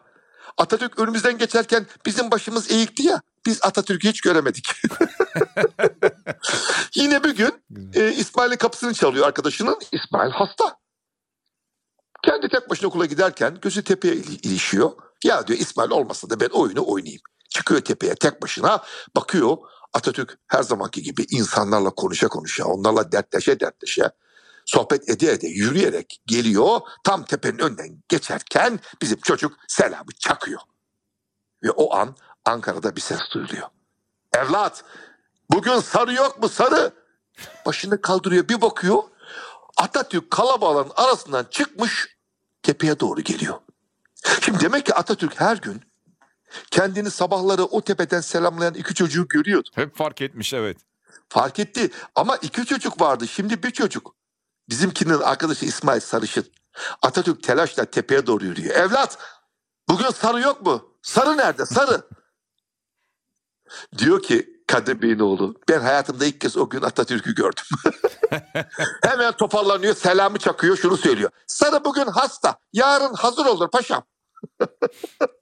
Atatürk 0.59 0.99
önümüzden 0.99 1.39
geçerken 1.39 1.87
bizim 2.07 2.31
başımız 2.31 2.71
eğikti 2.71 3.03
ya. 3.03 3.21
Biz 3.47 3.59
Atatürk'ü 3.63 4.09
hiç 4.09 4.21
göremedik. 4.21 4.69
Yine 6.95 7.25
bir 7.25 7.37
gün 7.37 7.63
e, 7.95 8.13
İsmail'in 8.13 8.57
kapısını 8.57 8.95
çalıyor 8.95 9.27
arkadaşının. 9.27 9.79
İsmail 9.93 10.31
hasta. 10.31 10.77
Kendi 12.25 12.49
tek 12.49 12.71
başına 12.71 12.89
okula 12.89 13.07
giderken 13.07 13.59
gözü 13.63 13.85
tepeye 13.85 14.15
ilişiyor. 14.15 14.91
Ya 15.25 15.47
diyor 15.47 15.59
İsmail 15.59 15.91
olmasa 15.91 16.31
da 16.31 16.41
ben 16.41 16.49
oyunu 16.49 16.87
oynayayım. 16.87 17.23
Çıkıyor 17.51 17.81
tepeye 17.81 18.15
tek 18.15 18.43
başına 18.43 18.85
bakıyor 19.17 19.57
Atatürk 19.93 20.39
her 20.47 20.63
zamanki 20.63 21.03
gibi 21.03 21.27
insanlarla 21.31 21.91
konuşa 21.91 22.29
konuşa 22.29 22.65
onlarla 22.65 23.13
dertleşe 23.13 23.61
dertleşe 23.61 24.11
sohbet 24.65 25.09
ede 25.09 25.33
ede 25.33 25.47
yürüyerek 25.47 26.21
geliyor. 26.27 26.81
Tam 27.05 27.25
tepenin 27.25 27.59
önünden 27.59 28.03
geçerken 28.09 28.81
bizim 29.03 29.21
çocuk 29.21 29.53
selamı 29.69 30.13
çakıyor. 30.19 30.61
Ve 31.63 31.71
o 31.71 31.95
an 31.95 32.17
Ankara'da 32.45 32.97
bir 32.97 33.01
ses 33.01 33.21
duyuluyor. 33.35 33.69
Evlat 34.33 34.85
bugün 35.51 35.81
sarı 35.81 36.13
yok 36.13 36.43
mu 36.43 36.49
sarı? 36.49 36.93
Başını 37.67 38.01
kaldırıyor 38.01 38.49
bir 38.49 38.61
bakıyor. 38.61 39.03
Atatürk 39.77 40.31
kalabalığın 40.31 40.93
arasından 40.97 41.47
çıkmış 41.51 42.17
tepeye 42.63 43.01
doğru 43.01 43.21
geliyor. 43.21 43.61
Şimdi 44.41 44.61
demek 44.61 44.87
ki 44.87 44.95
Atatürk 44.95 45.41
her 45.41 45.57
gün 45.57 45.83
kendini 46.71 47.11
sabahları 47.11 47.65
o 47.65 47.81
tepeden 47.81 48.21
selamlayan 48.21 48.75
iki 48.75 48.95
çocuğu 48.95 49.29
görüyordu. 49.29 49.69
Hep 49.75 49.97
fark 49.97 50.23
etmiş 50.23 50.55
evet. 50.55 50.77
Fark 51.29 51.59
etti 51.59 51.91
ama 52.15 52.37
iki 52.37 52.65
çocuk 52.67 53.01
vardı 53.01 53.29
şimdi 53.29 53.63
bir 53.63 53.71
çocuk. 53.71 54.15
Bizimkinin 54.69 55.21
arkadaşı 55.21 55.67
İsmail 55.67 56.01
Sarışın. 56.01 56.47
Atatürk 57.03 57.43
telaşla 57.43 57.85
tepeye 57.85 58.27
doğru 58.27 58.45
yürüyor. 58.45 58.75
Evlat 58.75 59.19
bugün 59.89 60.11
sarı 60.11 60.41
yok 60.41 60.67
mu? 60.67 60.95
Sarı 61.03 61.37
nerede 61.37 61.67
sarı? 61.67 62.03
Diyor 63.99 64.23
ki 64.23 64.63
Kadir 64.67 65.03
Bey'in 65.03 65.19
oğlu 65.19 65.55
ben 65.69 65.81
hayatımda 65.81 66.25
ilk 66.27 66.41
kez 66.41 66.57
o 66.57 66.69
gün 66.69 66.83
Atatürk'ü 66.83 67.35
gördüm. 67.35 67.65
Hemen 69.03 69.33
toparlanıyor 69.33 69.95
selamı 69.95 70.39
çakıyor 70.39 70.77
şunu 70.77 70.97
söylüyor. 70.97 71.31
Sarı 71.47 71.85
bugün 71.85 72.07
hasta 72.07 72.57
yarın 72.73 73.15
hazır 73.15 73.47
olur 73.47 73.71
paşam. 73.71 74.03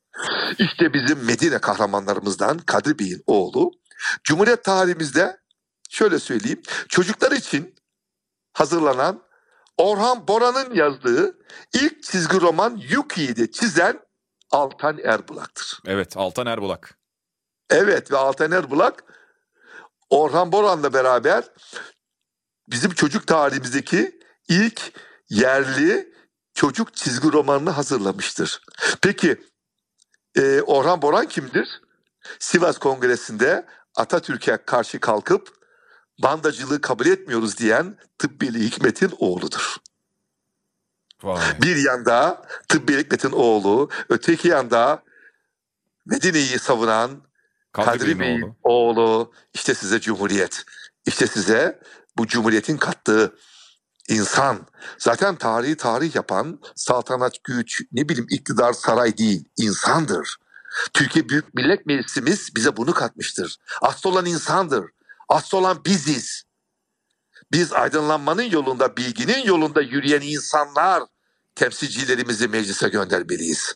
işte 0.58 0.92
bizim 0.92 1.24
Medine 1.24 1.58
kahramanlarımızdan 1.58 2.58
Kadir 2.58 2.98
Bey'in 2.98 3.22
oğlu 3.26 3.72
Cumhuriyet 4.24 4.64
tarihimizde 4.64 5.40
şöyle 5.90 6.18
söyleyeyim 6.18 6.62
çocuklar 6.88 7.32
için 7.32 7.74
hazırlanan 8.52 9.22
Orhan 9.76 10.28
Boran'ın 10.28 10.74
yazdığı 10.74 11.38
ilk 11.74 12.02
çizgi 12.02 12.40
roman 12.40 12.76
Yuki'yi 12.90 13.36
de 13.36 13.50
çizen 13.50 14.00
Altan 14.50 14.98
Erbulak'tır. 14.98 15.80
Evet 15.86 16.16
Altan 16.16 16.46
Erbulak. 16.46 16.98
Evet 17.70 18.12
ve 18.12 18.16
Altan 18.16 18.52
Erbulak 18.52 19.04
Orhan 20.10 20.52
Boran'la 20.52 20.92
beraber 20.92 21.44
bizim 22.68 22.90
çocuk 22.90 23.26
tarihimizdeki 23.26 24.20
ilk 24.48 24.92
yerli 25.30 26.12
çocuk 26.54 26.94
çizgi 26.94 27.32
romanını 27.32 27.70
hazırlamıştır. 27.70 28.62
Peki 29.02 29.47
e, 30.36 30.62
Orhan 30.62 31.02
Boran 31.02 31.26
kimdir? 31.26 31.82
Sivas 32.38 32.78
Kongresi'nde 32.78 33.66
Atatürk'e 33.96 34.56
karşı 34.56 35.00
kalkıp 35.00 35.48
bandacılığı 36.22 36.80
kabul 36.80 37.06
etmiyoruz 37.06 37.58
diyen 37.58 37.96
Tıbbeli 38.18 38.64
Hikmet'in 38.64 39.12
oğludur. 39.18 39.76
Vay. 41.22 41.42
Bir 41.62 41.76
yanda 41.76 42.46
Tıbbeli 42.68 42.98
Hikmet'in 42.98 43.32
oğlu, 43.32 43.90
öteki 44.08 44.48
yanda 44.48 45.02
Medine'yi 46.06 46.58
savunan 46.58 47.22
Kadri 47.72 47.98
Kadri 47.98 48.20
Bey'in 48.20 48.42
oğlu. 48.42 48.56
oğlu. 48.62 49.32
İşte 49.54 49.74
size 49.74 50.00
Cumhuriyet. 50.00 50.64
İşte 51.06 51.26
size 51.26 51.80
bu 52.16 52.26
Cumhuriyet'in 52.26 52.76
kattığı 52.76 53.36
insan. 54.08 54.66
Zaten 54.98 55.36
tarihi 55.36 55.76
tarih 55.76 56.14
yapan 56.14 56.60
saltanat 56.74 57.44
güç, 57.44 57.82
ne 57.92 58.08
bileyim 58.08 58.26
iktidar 58.30 58.72
saray 58.72 59.18
değil, 59.18 59.44
insandır. 59.56 60.36
Türkiye 60.94 61.28
Büyük 61.28 61.54
Millet 61.54 61.86
Meclisimiz 61.86 62.56
bize 62.56 62.76
bunu 62.76 62.94
katmıştır. 62.94 63.56
Asıl 63.82 64.10
olan 64.10 64.26
insandır. 64.26 64.84
Asıl 65.28 65.58
olan 65.58 65.84
biziz. 65.84 66.42
Biz 67.52 67.72
aydınlanmanın 67.72 68.42
yolunda, 68.42 68.96
bilginin 68.96 69.44
yolunda 69.44 69.82
yürüyen 69.82 70.20
insanlar 70.20 71.02
temsilcilerimizi 71.54 72.48
meclise 72.48 72.88
göndermeliyiz. 72.88 73.74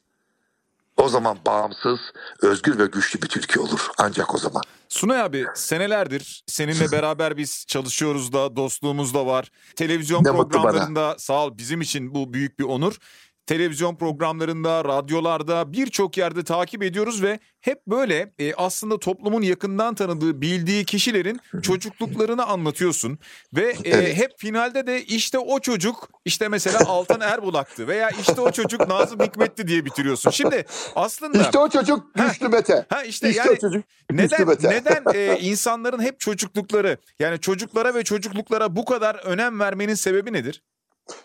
O 1.03 1.09
zaman 1.09 1.39
bağımsız, 1.47 2.01
özgür 2.43 2.79
ve 2.79 2.87
güçlü 2.87 3.23
bir 3.23 3.29
Türkiye 3.29 3.65
olur. 3.65 3.89
Ancak 3.99 4.35
o 4.35 4.39
zaman. 4.39 4.63
Sunay 4.89 5.21
abi 5.21 5.47
senelerdir 5.55 6.45
seninle 6.47 6.93
beraber 6.93 7.37
biz 7.37 7.65
çalışıyoruz 7.69 8.33
da 8.33 8.57
dostluğumuz 8.57 9.15
da 9.15 9.27
var. 9.27 9.51
Televizyon 9.77 10.25
Ne 10.25 10.33
programlarında 10.33 11.15
sağ 11.19 11.47
ol 11.47 11.59
bizim 11.59 11.81
için 11.81 12.15
bu 12.15 12.33
büyük 12.33 12.59
bir 12.59 12.65
onur. 12.65 12.99
Televizyon 13.47 13.97
programlarında, 13.97 14.85
radyolarda 14.85 15.73
birçok 15.73 16.17
yerde 16.17 16.45
takip 16.45 16.83
ediyoruz 16.83 17.23
ve 17.23 17.39
hep 17.61 17.87
böyle 17.87 18.33
e, 18.39 18.55
aslında 18.55 18.99
toplumun 18.99 19.43
yakından 19.43 19.95
tanıdığı, 19.95 20.41
bildiği 20.41 20.85
kişilerin 20.85 21.41
çocukluklarını 21.63 22.47
anlatıyorsun. 22.47 23.19
Ve 23.55 23.71
e, 23.71 23.77
Evet. 23.85 24.17
hep 24.17 24.33
finalde 24.39 24.87
de 24.87 25.05
işte 25.05 25.39
o 25.39 25.61
çocuk, 25.61 26.11
işte 26.25 26.49
mesela 26.49 26.79
Altan 26.87 27.21
Erbulak'tı 27.33 27.89
veya 27.89 28.11
işte 28.11 28.41
o 28.41 28.53
çocuk 28.53 28.89
Nazım 28.89 29.21
Hikmet'ti 29.21 29.69
diye 29.69 29.85
bitiriyorsun. 29.85 30.31
Şimdi 30.31 30.65
aslında... 30.95 31.43
İşte 31.43 31.59
o 31.59 31.69
çocuk 31.69 32.15
güçlü 32.15 32.49
Mete. 32.49 32.87
Ha 32.89 33.03
işte 33.03 33.29
İşte 33.29 33.41
yani 33.43 33.51
o 33.51 33.57
çocuk 33.57 33.85
neden 34.11 34.49
Mete. 34.49 34.71
neden 34.71 35.05
e, 35.15 35.39
insanların 35.41 36.03
hep 36.03 36.21
çocuklukları 36.21 36.97
yani 37.19 37.41
çocuklara 37.41 37.95
ve 37.95 38.05
çocukluklara 38.05 38.77
bu 38.77 38.85
kadar 38.85 39.15
önem 39.15 39.61
vermenin 39.61 39.95
sebebi 39.95 40.33
nedir? 40.33 40.63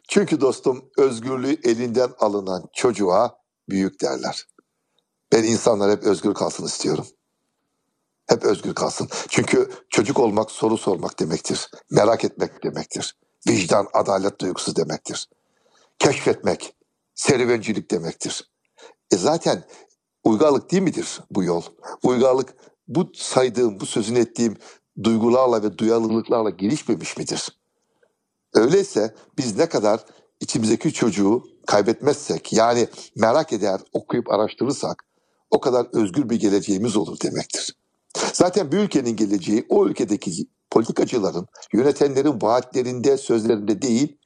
Çünkü 0.08 0.42
dostum 0.42 0.90
özgürlüğü 0.98 1.58
elinden 1.64 2.10
alınan 2.20 2.64
çocuğa 2.74 3.38
büyük 3.70 4.02
derler. 4.02 4.48
Ben 5.32 5.44
insanlar 5.44 5.92
hep 5.92 6.04
özgür 6.04 6.34
kalsın 6.34 6.66
istiyorum. 6.66 7.08
Hep 8.30 8.44
özgür 8.44 8.74
kalsın. 8.76 9.08
Çünkü 9.30 9.72
çocuk 9.90 10.20
olmak 10.20 10.52
soru 10.52 10.78
sormak 10.78 11.20
demektir. 11.20 11.70
Merak 11.92 12.26
etmek 12.26 12.64
demektir. 12.64 13.18
Vicdan, 13.48 13.88
adalet 13.94 14.42
duygusu 14.42 14.76
demektir. 14.76 15.30
Keşfetmek, 16.00 16.76
serüvencilik 17.16 17.92
demektir. 17.92 18.52
E 19.12 19.18
zaten 19.18 19.64
uygarlık 20.24 20.72
değil 20.72 20.84
midir 20.84 21.20
bu 21.32 21.44
yol? 21.44 21.62
Uygarlık 22.04 22.56
bu 22.88 23.12
saydığım, 23.16 23.80
bu 23.80 23.86
sözünü 23.86 24.20
ettiğim 24.20 24.58
duygularla 25.04 25.64
ve 25.64 25.78
duyarlılıklarla 25.78 26.50
gelişmemiş 26.50 27.18
midir? 27.18 27.57
Öyleyse 28.58 29.16
biz 29.38 29.58
ne 29.58 29.70
kadar 29.70 30.00
içimizdeki 30.40 30.94
çocuğu 30.94 31.44
kaybetmezsek 31.68 32.54
yani 32.54 32.88
merak 33.16 33.54
eder, 33.54 33.80
okuyup 33.94 34.32
araştırırsak 34.32 35.04
o 35.52 35.60
kadar 35.60 35.88
özgür 35.94 36.30
bir 36.30 36.40
geleceğimiz 36.40 36.98
olur 36.98 37.18
demektir. 37.24 37.76
Zaten 38.34 38.72
bir 38.72 38.78
ülkenin 38.78 39.16
geleceği 39.16 39.66
o 39.70 39.88
ülkedeki 39.88 40.32
politikacıların, 40.72 41.48
yönetenlerin 41.74 42.42
vaatlerinde, 42.42 43.18
sözlerinde 43.18 43.82
değil, 43.82 44.18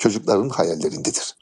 çocukların 0.00 0.48
hayallerindedir. 0.48 1.34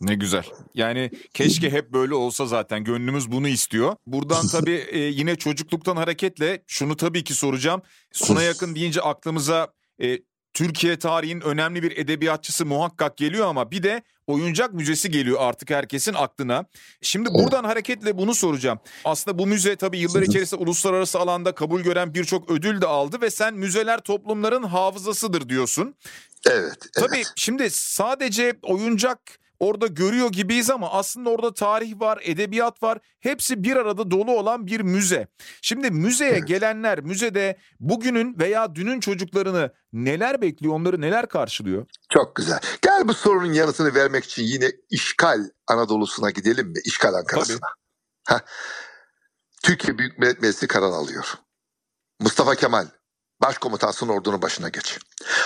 Ne 0.00 0.14
güzel. 0.14 0.44
Yani 0.74 1.10
keşke 1.34 1.70
hep 1.70 1.92
böyle 1.92 2.14
olsa 2.14 2.46
zaten 2.46 2.84
gönlümüz 2.84 3.32
bunu 3.32 3.48
istiyor. 3.48 3.96
Buradan 4.06 4.46
tabii 4.52 4.84
e, 4.90 4.98
yine 4.98 5.36
çocukluktan 5.36 5.96
hareketle 5.96 6.62
şunu 6.66 6.96
tabii 6.96 7.24
ki 7.24 7.34
soracağım. 7.34 7.82
Suna 8.12 8.42
yakın 8.52 8.74
deyince 8.74 9.00
aklımıza 9.00 9.72
e, 10.02 10.18
Türkiye 10.54 10.98
tarihinin 10.98 11.40
önemli 11.40 11.82
bir 11.82 11.96
edebiyatçısı 11.96 12.66
muhakkak 12.66 13.16
geliyor 13.16 13.46
ama 13.46 13.70
bir 13.70 13.82
de 13.82 14.02
oyuncak 14.26 14.74
müzesi 14.74 15.10
geliyor 15.10 15.38
artık 15.40 15.70
herkesin 15.70 16.14
aklına. 16.14 16.64
Şimdi 17.02 17.28
buradan 17.28 17.64
hareketle 17.64 18.18
bunu 18.18 18.34
soracağım. 18.34 18.78
Aslında 19.04 19.38
bu 19.38 19.46
müze 19.46 19.76
tabii 19.76 19.98
yıllar 19.98 20.22
içerisinde 20.22 20.60
uluslararası 20.60 21.18
alanda 21.18 21.54
kabul 21.54 21.80
gören 21.80 22.14
birçok 22.14 22.50
ödül 22.50 22.80
de 22.80 22.86
aldı 22.86 23.20
ve 23.20 23.30
sen 23.30 23.54
müzeler 23.54 24.00
toplumların 24.00 24.62
hafızasıdır 24.62 25.48
diyorsun. 25.48 25.94
Evet, 26.50 26.62
evet. 26.62 26.92
Tabii 26.94 27.22
şimdi 27.36 27.70
sadece 27.70 28.54
oyuncak 28.62 29.41
orada 29.62 29.86
görüyor 29.86 30.32
gibiyiz 30.32 30.70
ama 30.70 30.90
aslında 30.90 31.30
orada 31.30 31.54
tarih 31.54 32.00
var, 32.00 32.20
edebiyat 32.22 32.82
var. 32.82 32.98
Hepsi 33.20 33.64
bir 33.64 33.76
arada 33.76 34.10
dolu 34.10 34.38
olan 34.38 34.66
bir 34.66 34.80
müze. 34.80 35.28
Şimdi 35.62 35.90
müzeye 35.90 36.38
gelenler 36.38 37.00
müzede 37.00 37.58
bugünün 37.80 38.38
veya 38.38 38.74
dünün 38.74 39.00
çocuklarını 39.00 39.72
neler 39.92 40.42
bekliyor, 40.42 40.74
onları 40.74 41.00
neler 41.00 41.28
karşılıyor? 41.28 41.86
Çok 42.12 42.36
güzel. 42.36 42.58
Gel 42.82 43.08
bu 43.08 43.14
sorunun 43.14 43.52
yanıtını 43.52 43.94
vermek 43.94 44.24
için 44.24 44.42
yine 44.42 44.70
işgal 44.90 45.40
Anadolu'suna 45.66 46.30
gidelim 46.30 46.66
mi? 46.68 46.78
İşgal 46.84 47.14
Ankara'sına. 47.14 47.66
Türkiye 49.62 49.98
Büyük 49.98 50.18
Millet 50.18 50.42
Meclisi 50.42 50.66
karar 50.66 50.92
alıyor. 50.92 51.24
Mustafa 52.20 52.54
Kemal 52.54 52.86
başkomutansın 53.42 54.08
ordunun 54.08 54.42
başına 54.42 54.68
geç. 54.68 54.98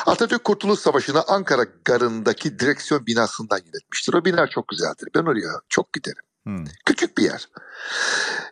Atatürk 0.06 0.44
Kurtuluş 0.44 0.80
Savaşı'nı 0.80 1.22
Ankara 1.22 1.64
Garı'ndaki 1.84 2.58
direksiyon 2.58 3.06
binasından 3.06 3.58
yönetmiştir. 3.58 4.14
O 4.14 4.24
bina 4.24 4.46
çok 4.46 4.68
güzeldir. 4.68 5.08
Ben 5.14 5.22
oraya 5.22 5.60
çok 5.68 5.92
giderim. 5.92 6.22
Hmm. 6.44 6.64
Küçük 6.86 7.18
bir 7.18 7.22
yer. 7.22 7.48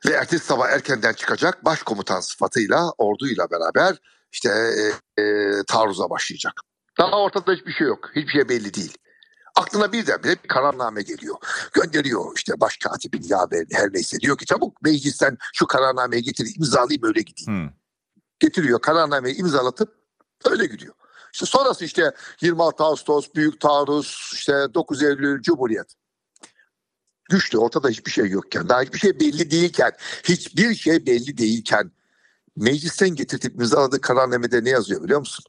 Ve 0.07 0.13
ertesi 0.13 0.45
sabah 0.45 0.69
erkenden 0.69 1.13
çıkacak 1.13 1.65
başkomutan 1.65 2.21
sıfatıyla 2.21 2.91
orduyla 2.99 3.51
beraber 3.51 3.97
işte 4.33 4.49
e, 5.19 5.23
e, 5.23 5.25
taarruza 5.67 6.11
başlayacak. 6.11 6.53
Daha 6.99 7.21
ortada 7.21 7.53
hiçbir 7.53 7.73
şey 7.73 7.87
yok. 7.87 8.11
Hiçbir 8.17 8.33
şey 8.33 8.49
belli 8.49 8.75
değil. 8.75 8.99
Aklına 9.57 9.93
birdenbire 9.93 10.37
bir 10.45 10.49
kararname 10.49 11.03
geliyor. 11.03 11.37
Gönderiyor 11.73 12.33
işte 12.37 12.61
baş 12.61 12.77
katibin 12.77 13.23
ya 13.23 13.47
her 13.73 13.93
neyse. 13.93 14.21
Diyor 14.21 14.39
ki 14.39 14.47
çabuk 14.47 14.83
meclisten 14.83 15.37
şu 15.55 15.67
kararnameyi 15.67 16.23
getir 16.23 16.55
imzalayayım 16.59 17.05
öyle 17.05 17.21
gideyim. 17.21 17.63
Hmm. 17.63 17.84
Getiriyor 18.41 18.81
kararnameyi 18.81 19.37
imzalatıp 19.37 19.95
öyle 20.45 20.67
gidiyor. 20.67 20.95
İşte 21.33 21.47
sonrası 21.47 21.85
işte 21.85 22.13
26 22.41 22.85
Ağustos, 22.85 23.35
Büyük 23.35 23.61
Taarruz, 23.61 24.31
işte 24.35 24.75
9 24.75 25.03
Eylül, 25.03 25.43
Cumhuriyet. 25.43 25.95
Güçlü 27.31 27.59
ortada 27.59 27.89
hiçbir 27.89 28.11
şey 28.11 28.27
yokken, 28.27 28.69
daha 28.69 28.83
hiçbir 28.83 28.99
şey 28.99 29.21
belli 29.21 29.51
değilken, 29.51 29.93
hiçbir 30.25 30.75
şey 30.75 31.07
belli 31.07 31.39
değilken 31.39 31.91
meclisten 32.57 33.09
getirtip 33.09 33.55
imzaladığı 33.55 34.01
kararnamede 34.01 34.65
ne 34.65 34.71
yazıyor 34.71 35.03
biliyor 35.03 35.21
musun? 35.21 35.45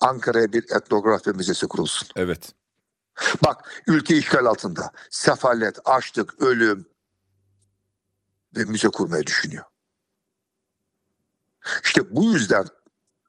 Ankara'ya 0.00 0.52
bir 0.52 0.62
etnografya 0.62 1.32
müzesi 1.32 1.68
kurulsun. 1.68 2.08
Evet. 2.16 2.52
Bak 3.44 3.82
ülke 3.86 4.16
işgal 4.16 4.46
altında. 4.46 4.90
Sefalet, 5.10 5.78
açlık, 5.84 6.42
ölüm 6.42 6.86
ve 8.56 8.64
müze 8.64 8.88
kurmayı 8.88 9.26
düşünüyor. 9.26 9.64
İşte 11.84 12.16
bu 12.16 12.24
yüzden 12.24 12.64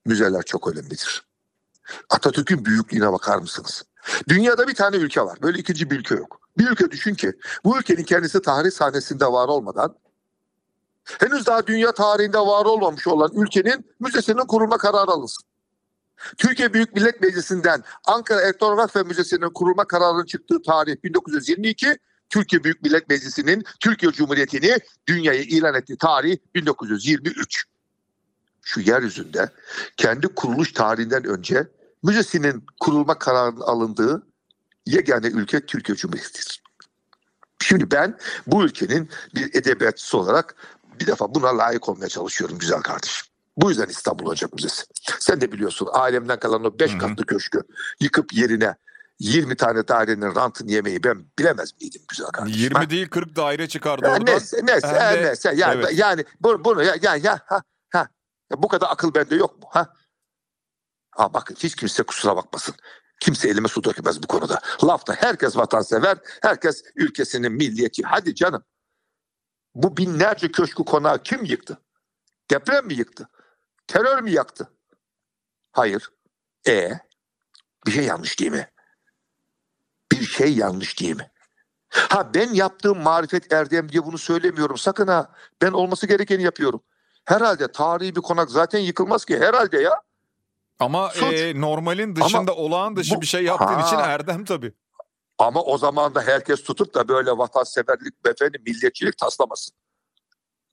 müzeler 0.05 0.43
çok 0.43 0.67
önemlidir. 0.67 1.23
Atatürk'ün 2.09 2.65
büyüklüğüne 2.65 3.11
bakar 3.11 3.37
mısınız? 3.37 3.83
Dünyada 4.29 4.67
bir 4.67 4.75
tane 4.75 4.95
ülke 4.95 5.21
var. 5.21 5.37
Böyle 5.41 5.59
ikinci 5.59 5.91
bir 5.91 5.99
ülke 5.99 6.15
yok. 6.15 6.41
Bir 6.57 6.69
ülke 6.69 6.91
düşün 6.91 7.15
ki 7.15 7.33
bu 7.63 7.79
ülkenin 7.79 8.03
kendisi 8.03 8.41
tarih 8.41 8.71
sahnesinde 8.71 9.25
var 9.25 9.47
olmadan 9.47 9.95
henüz 11.19 11.45
daha 11.45 11.67
dünya 11.67 11.91
tarihinde 11.91 12.39
var 12.39 12.65
olmamış 12.65 13.07
olan 13.07 13.31
ülkenin 13.33 13.85
müzesinin 13.99 14.45
kurulma 14.47 14.77
kararı 14.77 15.11
alınsın. 15.11 15.43
Türkiye 16.37 16.73
Büyük 16.73 16.95
Millet 16.95 17.21
Meclisi'nden 17.21 17.83
Ankara 18.05 18.41
Etnografya 18.41 19.03
Müzesi'nin 19.03 19.49
kurulma 19.49 19.85
kararının 19.85 20.25
çıktığı 20.25 20.61
tarih 20.61 20.95
1922, 21.03 21.97
Türkiye 22.29 22.63
Büyük 22.63 22.83
Millet 22.83 23.09
Meclisi'nin 23.09 23.63
Türkiye 23.79 24.11
Cumhuriyeti'ni 24.11 24.77
dünyaya 25.07 25.41
ilan 25.41 25.75
ettiği 25.75 25.97
tarih 25.97 26.37
1923. 26.55 27.65
Şu 28.61 28.79
yeryüzünde 28.79 29.49
kendi 29.97 30.27
kuruluş 30.27 30.73
tarihinden 30.73 31.23
önce 31.23 31.67
müzesinin 32.03 32.65
kurulma 32.79 33.19
kararının 33.19 33.61
alındığı 33.61 34.27
yegane 34.85 35.27
ülke 35.27 35.65
Türkiye 35.65 35.95
Cumhuriyeti'dir. 35.95 36.61
Şimdi 37.61 37.91
ben 37.91 38.17
bu 38.47 38.63
ülkenin 38.63 39.09
bir 39.35 39.55
edebiyatçısı 39.55 40.17
olarak 40.17 40.55
bir 40.99 41.07
defa 41.07 41.35
buna 41.35 41.57
layık 41.57 41.89
olmaya 41.89 42.09
çalışıyorum 42.09 42.57
güzel 42.57 42.81
kardeşim. 42.81 43.27
Bu 43.57 43.69
yüzden 43.69 43.87
İstanbul 43.87 44.25
Ocak 44.25 44.53
Müzesi. 44.53 44.83
Sen 45.19 45.41
de 45.41 45.51
biliyorsun 45.51 45.87
ailemden 45.93 46.39
kalan 46.39 46.65
o 46.65 46.79
5 46.79 46.97
katlı 46.97 47.25
köşkü 47.25 47.61
yıkıp 47.99 48.33
yerine 48.33 48.75
20 49.19 49.55
tane 49.55 49.87
dairenin 49.87 50.35
rantını 50.35 50.71
yemeyi 50.71 51.03
ben 51.03 51.25
bilemez 51.39 51.69
miydim 51.81 52.01
güzel 52.07 52.27
kardeşim? 52.27 52.61
20 52.61 52.89
değil 52.89 53.09
40 53.09 53.35
daire 53.35 53.67
çıkardı 53.67 54.05
Ya 54.05 54.11
oradan. 54.11 54.25
neyse 54.25 54.59
neyse 54.63 54.87
de- 54.87 55.23
neyse 55.23 55.53
yani, 55.55 55.81
evet. 55.83 55.97
yani 55.97 56.25
bunu, 56.41 56.65
bunu 56.65 56.83
ya, 56.83 56.95
ya, 57.01 57.15
ya, 57.15 57.31
ha, 57.31 57.39
ha. 57.45 57.61
Ya 58.51 58.63
bu 58.63 58.67
kadar 58.67 58.87
akıl 58.89 59.13
bende 59.13 59.35
yok 59.35 59.59
mu 59.61 59.67
ha? 59.71 59.93
Ha 61.11 61.33
bakın 61.33 61.55
hiç 61.55 61.75
kimse 61.75 62.03
kusura 62.03 62.35
bakmasın. 62.35 62.75
Kimse 63.19 63.49
elime 63.49 63.67
su 63.67 63.83
dökemez 63.83 64.23
bu 64.23 64.27
konuda. 64.27 64.59
Lafta 64.83 65.13
herkes 65.13 65.57
vatansever, 65.57 66.17
herkes 66.41 66.83
ülkesinin 66.95 67.51
milliyetçi. 67.51 68.03
Hadi 68.03 68.35
canım. 68.35 68.63
Bu 69.75 69.97
binlerce 69.97 70.51
köşkü 70.51 70.85
konağı 70.85 71.23
kim 71.23 71.45
yıktı? 71.45 71.81
Deprem 72.51 72.87
mi 72.87 72.93
yıktı? 72.93 73.29
Terör 73.87 74.21
mü 74.21 74.29
yaktı? 74.29 74.71
Hayır. 75.71 76.09
E 76.67 76.91
bir 77.85 77.91
şey 77.91 78.05
yanlış 78.05 78.39
değil 78.39 78.51
mi? 78.51 78.71
Bir 80.11 80.25
şey 80.25 80.55
yanlış 80.55 80.99
değil 80.99 81.15
mi? 81.15 81.31
Ha 81.89 82.33
ben 82.33 82.53
yaptığım 82.53 82.99
marifet 82.99 83.53
erdem 83.53 83.89
diye 83.91 84.05
bunu 84.05 84.17
söylemiyorum. 84.17 84.77
Sakın 84.77 85.07
ha. 85.07 85.35
Ben 85.61 85.71
olması 85.71 86.07
gerekeni 86.07 86.43
yapıyorum. 86.43 86.83
Herhalde 87.25 87.71
tarihi 87.71 88.15
bir 88.15 88.21
konak 88.21 88.51
zaten 88.51 88.79
yıkılmaz 88.79 89.25
ki. 89.25 89.39
Herhalde 89.39 89.81
ya. 89.81 90.01
Ama 90.79 91.09
Suç. 91.09 91.33
e, 91.33 91.61
normalin 91.61 92.15
dışında 92.15 92.55
olağan 92.55 92.95
dışı 92.95 93.15
bu- 93.15 93.21
bir 93.21 93.25
şey 93.25 93.43
yaptığın 93.43 93.73
Ha. 93.73 93.87
için 93.87 93.97
erdem 93.97 94.45
tabii. 94.45 94.73
Ama 95.37 95.61
o 95.63 95.77
zaman 95.77 96.15
da 96.15 96.21
herkes 96.21 96.63
tutup 96.63 96.93
da 96.93 97.07
böyle 97.07 97.31
vatanseverlik, 97.31 98.13
efendim, 98.25 98.61
milliyetçilik 98.65 99.17
taslamasın. 99.17 99.75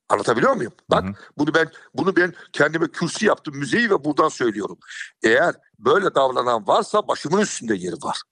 Anlatabiliyor 0.08 0.52
muyum? 0.56 0.72
Bak 0.90 1.04
Hı 1.04 1.08
hı. 1.08 1.12
bunu 1.38 1.54
ben 1.54 1.70
bunu 1.94 2.16
ben 2.16 2.34
kendime 2.52 2.88
kürsü 2.88 3.26
yaptım 3.26 3.56
müzeyi 3.56 3.90
ve 3.90 4.04
buradan 4.04 4.28
söylüyorum. 4.28 4.78
Eğer 5.22 5.54
böyle 5.78 6.14
davranan 6.14 6.66
varsa 6.66 7.08
başımın 7.08 7.40
üstünde 7.40 7.74
yeri 7.74 7.94
var. 7.94 8.22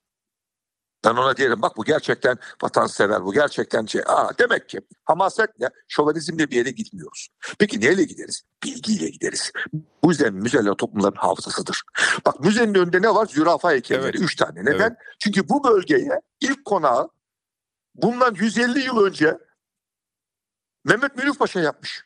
Ben 1.06 1.16
ona 1.16 1.36
diyelim 1.36 1.62
bak 1.62 1.76
bu 1.76 1.84
gerçekten 1.84 2.38
vatansever, 2.62 3.24
bu 3.24 3.32
gerçekten 3.32 3.86
şey. 3.86 4.02
Aa, 4.06 4.38
demek 4.38 4.68
ki 4.68 4.80
hamasetle, 5.04 5.70
şovanizmle 5.88 6.50
bir 6.50 6.56
yere 6.56 6.70
gitmiyoruz. 6.70 7.28
Peki 7.58 7.80
neyle 7.80 8.04
gideriz? 8.04 8.42
Bilgiyle 8.64 9.08
gideriz. 9.08 9.52
Bu 10.02 10.10
yüzden 10.10 10.34
müzeler 10.34 10.74
toplumların 10.74 11.16
hafızasıdır. 11.16 11.82
Bak 12.26 12.40
müzenin 12.40 12.74
önünde 12.74 13.02
ne 13.02 13.14
var? 13.14 13.26
Zürafa 13.26 13.70
heykelleri. 13.70 14.16
Evet. 14.16 14.20
Üç 14.20 14.36
tane. 14.36 14.64
Neden? 14.64 14.80
Evet. 14.80 14.92
Çünkü 15.18 15.48
bu 15.48 15.64
bölgeye 15.64 16.20
ilk 16.40 16.64
konağı 16.64 17.08
bundan 17.94 18.34
150 18.34 18.80
yıl 18.80 18.98
önce 18.98 19.38
Mehmet 20.84 21.16
Mülük 21.16 21.38
Paşa 21.38 21.60
yapmış. 21.60 22.04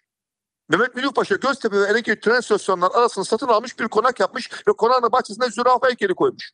Mehmet 0.69 0.97
Mülük 0.97 1.15
Paşa 1.15 1.37
Göztepe 1.37 1.81
ve 1.81 1.87
Erenköy 1.87 2.21
tren 2.21 2.41
istasyonları 2.41 2.95
arasını 2.95 3.25
satın 3.25 3.49
almış 3.49 3.79
bir 3.79 3.89
konak 3.89 4.21
yapmış 4.21 4.51
ve 4.69 4.73
konağın 4.73 5.13
bahçesine 5.13 5.51
zürafa 5.51 5.89
heykeli 5.89 6.15
koymuş. 6.15 6.51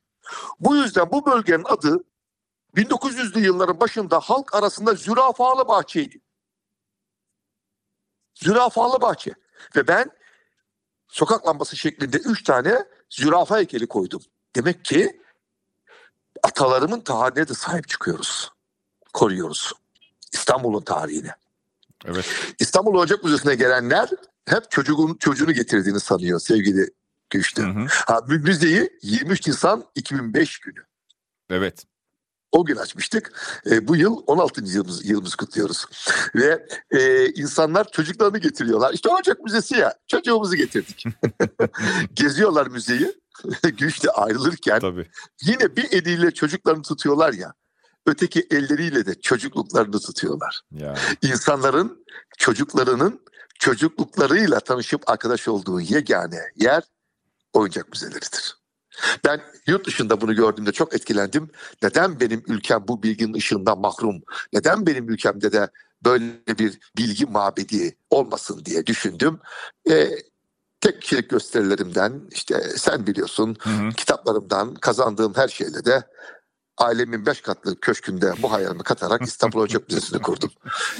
Bu 0.60 0.76
yüzden 0.76 1.10
bu 1.12 1.26
bölgenin 1.26 1.64
adı 1.64 2.04
1900'lü 2.76 3.38
yılların 3.38 3.80
başında 3.80 4.20
halk 4.20 4.54
arasında 4.54 4.94
zürafalı 4.94 5.68
bahçeydi. 5.68 6.20
Zürafalı 8.34 9.00
bahçe. 9.00 9.34
Ve 9.76 9.88
ben 9.88 10.10
sokak 11.08 11.46
lambası 11.46 11.76
şeklinde 11.76 12.16
üç 12.16 12.42
tane 12.42 12.84
zürafa 13.10 13.56
heykeli 13.56 13.86
koydum. 13.86 14.22
Demek 14.56 14.84
ki 14.84 15.20
atalarımın 16.42 17.00
tarihine 17.00 17.48
de 17.48 17.54
sahip 17.54 17.88
çıkıyoruz. 17.88 18.50
Koruyoruz. 19.12 19.72
İstanbul'un 20.32 20.82
tarihine. 20.82 21.34
Evet. 22.04 22.54
İstanbul 22.58 22.94
Ocak 22.94 23.24
Müzesi'ne 23.24 23.54
gelenler 23.54 24.10
hep 24.48 24.70
çocuğun 24.70 25.14
çocuğunu 25.14 25.52
getirdiğini 25.52 26.00
sanıyor 26.00 26.40
sevgili 26.40 26.90
Güçlü. 27.30 27.62
Hı 27.62 27.66
hı. 27.66 27.86
Ha, 27.88 28.20
mü- 28.28 28.38
müzeyi 28.38 28.98
23 29.02 29.46
Nisan 29.46 29.84
2005 29.94 30.58
günü. 30.58 30.84
Evet. 31.50 31.84
O 32.56 32.64
gün 32.64 32.76
açmıştık. 32.76 33.32
E, 33.70 33.88
bu 33.88 33.96
yıl 33.96 34.22
16. 34.26 34.64
yılımız, 34.64 35.10
yılımız 35.10 35.34
kutluyoruz. 35.34 35.86
Ve 36.34 36.66
e, 36.90 37.28
insanlar 37.28 37.90
çocuklarını 37.90 38.38
getiriyorlar. 38.38 38.94
İşte 38.94 39.08
Ocak 39.08 39.44
Müzesi 39.44 39.76
ya. 39.76 39.94
Çocuğumuzu 40.06 40.56
getirdik. 40.56 41.04
Geziyorlar 42.14 42.66
müzeyi. 42.66 43.14
Güçle 43.62 44.10
ayrılırken 44.10 44.80
Tabii. 44.80 45.08
yine 45.42 45.76
bir 45.76 45.92
eliyle 45.92 46.30
çocuklarını 46.30 46.82
tutuyorlar 46.82 47.32
ya. 47.32 47.52
Öteki 48.06 48.46
elleriyle 48.50 49.06
de 49.06 49.20
çocukluklarını 49.20 50.00
tutuyorlar. 50.00 50.60
Ya. 50.70 50.94
İnsanların 51.22 52.04
çocuklarının 52.38 53.20
çocukluklarıyla 53.58 54.60
tanışıp 54.60 55.10
arkadaş 55.10 55.48
olduğu 55.48 55.80
yegane 55.80 56.40
yer 56.56 56.82
oyuncak 57.52 57.92
müzeleridir. 57.92 58.56
Ben 59.24 59.40
yurt 59.66 59.86
dışında 59.86 60.20
bunu 60.20 60.34
gördüğümde 60.34 60.72
çok 60.72 60.94
etkilendim. 60.94 61.50
Neden 61.82 62.20
benim 62.20 62.42
ülkem 62.46 62.84
bu 62.88 63.02
bilginin 63.02 63.34
ışığından 63.34 63.78
mahrum? 63.78 64.22
Neden 64.52 64.86
benim 64.86 65.08
ülkemde 65.08 65.52
de 65.52 65.68
böyle 66.04 66.58
bir 66.58 66.78
bilgi 66.96 67.26
mabedi 67.26 67.96
olmasın 68.10 68.64
diye 68.64 68.86
düşündüm. 68.86 69.40
Ee, 69.90 70.10
tek 70.80 71.02
kişilik 71.02 71.30
gösterilerimden 71.30 72.22
işte 72.30 72.60
sen 72.76 73.06
biliyorsun 73.06 73.56
Hı 73.60 73.70
hı. 73.70 73.90
kitaplarımdan 73.90 74.74
kazandığım 74.74 75.34
her 75.34 75.48
şeyle 75.48 75.84
de 75.84 76.02
ailemin 76.78 77.26
beş 77.26 77.40
katlı 77.40 77.80
köşkünde 77.80 78.32
bu 78.42 78.52
hayalimi 78.52 78.82
katarak 78.82 79.22
İstanbul 79.22 79.60
Ocak 79.60 79.88
Müzesi'ni 79.88 80.22
kurdum. 80.22 80.50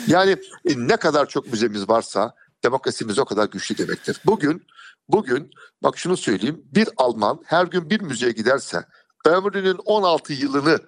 Yani 0.07 0.31
e, 0.65 0.73
ne 0.77 0.97
kadar 0.97 1.27
çok 1.27 1.53
müzemiz 1.53 1.89
varsa 1.89 2.35
demokrasimiz 2.65 3.19
o 3.19 3.25
kadar 3.25 3.49
güçlü 3.49 3.79
demektir. 3.79 4.21
Bugün 4.27 4.67
bugün 5.09 5.51
bak 5.83 5.99
şunu 5.99 6.17
söyleyeyim 6.17 6.63
bir 6.75 6.89
Alman 6.97 7.43
her 7.45 7.67
gün 7.67 7.91
bir 7.91 8.01
müzeye 8.01 8.33
giderse 8.33 8.85
ömrünün 9.27 9.79
16 9.85 10.33
yılını 10.33 10.79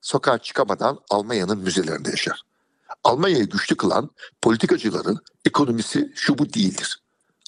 sokağa 0.00 0.38
çıkamadan 0.38 0.98
Almanya'nın 1.10 1.58
müzelerinde 1.58 2.10
yaşar. 2.10 2.42
Almanya'yı 3.04 3.48
güçlü 3.48 3.76
kılan 3.76 4.10
politikacıların 4.42 5.18
ekonomisi 5.46 6.12
şu 6.14 6.38
bu 6.38 6.52
değildir. 6.52 7.02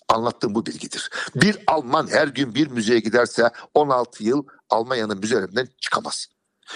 Anlattığım 0.09 0.55
bu 0.55 0.67
bilgidir. 0.67 1.11
Bir 1.35 1.59
Alman 1.67 2.07
her 2.07 2.29
gün 2.29 2.55
bir 2.55 2.67
müzeye 2.67 3.01
giderse 3.01 3.51
16 3.75 4.25
yıl 4.25 4.45
Almanya'nın 4.71 5.19
müzelerinden 5.19 5.69
çıkamaz. 5.81 6.27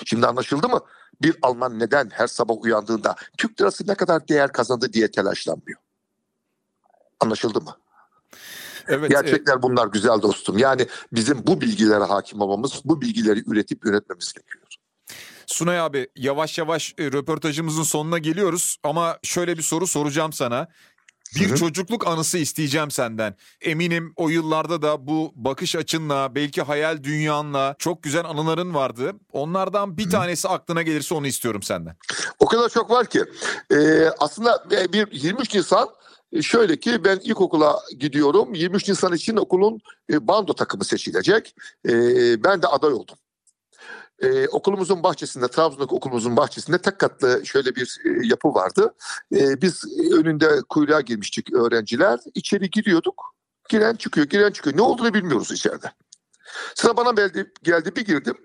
Şimdi 0.04 0.26
anlaşıldı 0.26 0.68
mı? 0.68 0.80
Bir 1.22 1.36
Alman 1.42 1.78
neden 1.78 2.10
her 2.10 2.26
sabah 2.26 2.54
uyandığında 2.60 3.16
Türk 3.38 3.60
lirası 3.60 3.86
ne 3.86 3.94
kadar 3.94 4.28
değer 4.28 4.52
kazandı 4.52 4.92
diye 4.92 5.10
telaşlanmıyor? 5.10 5.80
Anlaşıldı 7.20 7.60
mı? 7.60 7.76
Evet. 8.90 9.10
Gerçekler 9.10 9.62
bunlar 9.62 9.86
güzel 9.86 10.22
dostum. 10.22 10.58
Yani 10.58 10.86
bizim 11.12 11.46
bu 11.46 11.60
bilgilere 11.60 12.04
hakim 12.04 12.40
olmamız, 12.40 12.80
bu 12.84 13.00
bilgileri 13.00 13.42
üretip 13.46 13.86
yönetmemiz 13.86 14.32
gerekiyor. 14.32 14.60
Sunay 15.46 15.80
abi 15.80 16.08
yavaş 16.16 16.58
yavaş 16.58 16.94
e, 16.98 17.04
röportajımızın 17.04 17.82
sonuna 17.82 18.18
geliyoruz 18.18 18.76
ama 18.82 19.18
şöyle 19.22 19.56
bir 19.56 19.62
soru 19.62 19.86
soracağım 19.86 20.32
sana. 20.32 20.68
Bir 21.34 21.48
Hı 21.48 21.52
hı. 21.52 21.56
çocukluk 21.56 22.06
anısı 22.06 22.38
isteyeceğim 22.38 22.90
senden. 22.90 23.34
Eminim 23.60 24.12
o 24.16 24.28
yıllarda 24.28 24.82
da 24.82 25.06
bu 25.06 25.32
bakış 25.34 25.76
açınla, 25.76 26.34
belki 26.34 26.62
hayal 26.62 27.02
dünyanla 27.02 27.74
çok 27.78 28.02
güzel 28.02 28.24
anıların 28.24 28.74
vardı. 28.74 29.12
Onlardan 29.32 29.96
bir 29.96 30.10
tanesi 30.10 30.48
aklına 30.48 30.82
gelirse 30.82 31.14
onu 31.14 31.26
istiyorum 31.26 31.62
senden. 31.62 31.96
O 32.38 32.46
kadar 32.46 32.68
çok 32.68 32.90
var 32.90 33.06
ki. 33.06 33.24
Ee, 33.72 34.08
aslında 34.18 34.64
e, 34.72 34.92
bir 34.92 35.08
23 35.12 35.54
Nisan 35.54 35.88
şöyle 36.42 36.80
ki 36.80 37.04
ben 37.04 37.18
ilkokula 37.22 37.80
gidiyorum. 37.98 38.54
23 38.54 38.88
Nisan 38.88 39.12
için 39.12 39.36
okulun 39.36 39.80
e, 40.12 40.28
bando 40.28 40.52
takımı 40.52 40.84
seçilecek. 40.84 41.54
E, 41.88 41.92
ben 42.44 42.62
de 42.62 42.66
aday 42.66 42.92
oldum. 42.92 43.16
E, 44.22 44.48
okulumuzun 44.48 45.02
bahçesinde, 45.02 45.48
Trabzon'daki 45.48 45.94
okulumuzun 45.94 46.36
bahçesinde 46.36 46.78
tek 46.78 46.98
katlı 46.98 47.46
şöyle 47.46 47.74
bir 47.76 48.00
e, 48.04 48.26
yapı 48.26 48.54
vardı. 48.54 48.94
E, 49.34 49.62
biz 49.62 49.84
önünde 50.12 50.60
kuyruğa 50.68 51.00
girmiştik 51.00 51.52
öğrenciler. 51.54 52.20
İçeri 52.34 52.70
giriyorduk. 52.70 53.34
Giren 53.68 53.94
çıkıyor, 53.94 54.26
giren 54.26 54.50
çıkıyor. 54.50 54.76
Ne 54.76 54.82
olduğunu 54.82 55.14
bilmiyoruz 55.14 55.52
içeride. 55.52 55.92
Sıra 56.74 56.96
bana 56.96 57.10
geldi, 57.10 57.52
geldi 57.62 57.96
bir 57.96 58.06
girdim. 58.06 58.36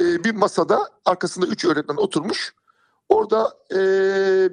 E, 0.00 0.24
bir 0.24 0.34
masada 0.34 0.90
arkasında 1.04 1.46
üç 1.46 1.64
öğretmen 1.64 1.96
oturmuş. 1.96 2.54
Orada 3.08 3.58
e, 3.70 3.78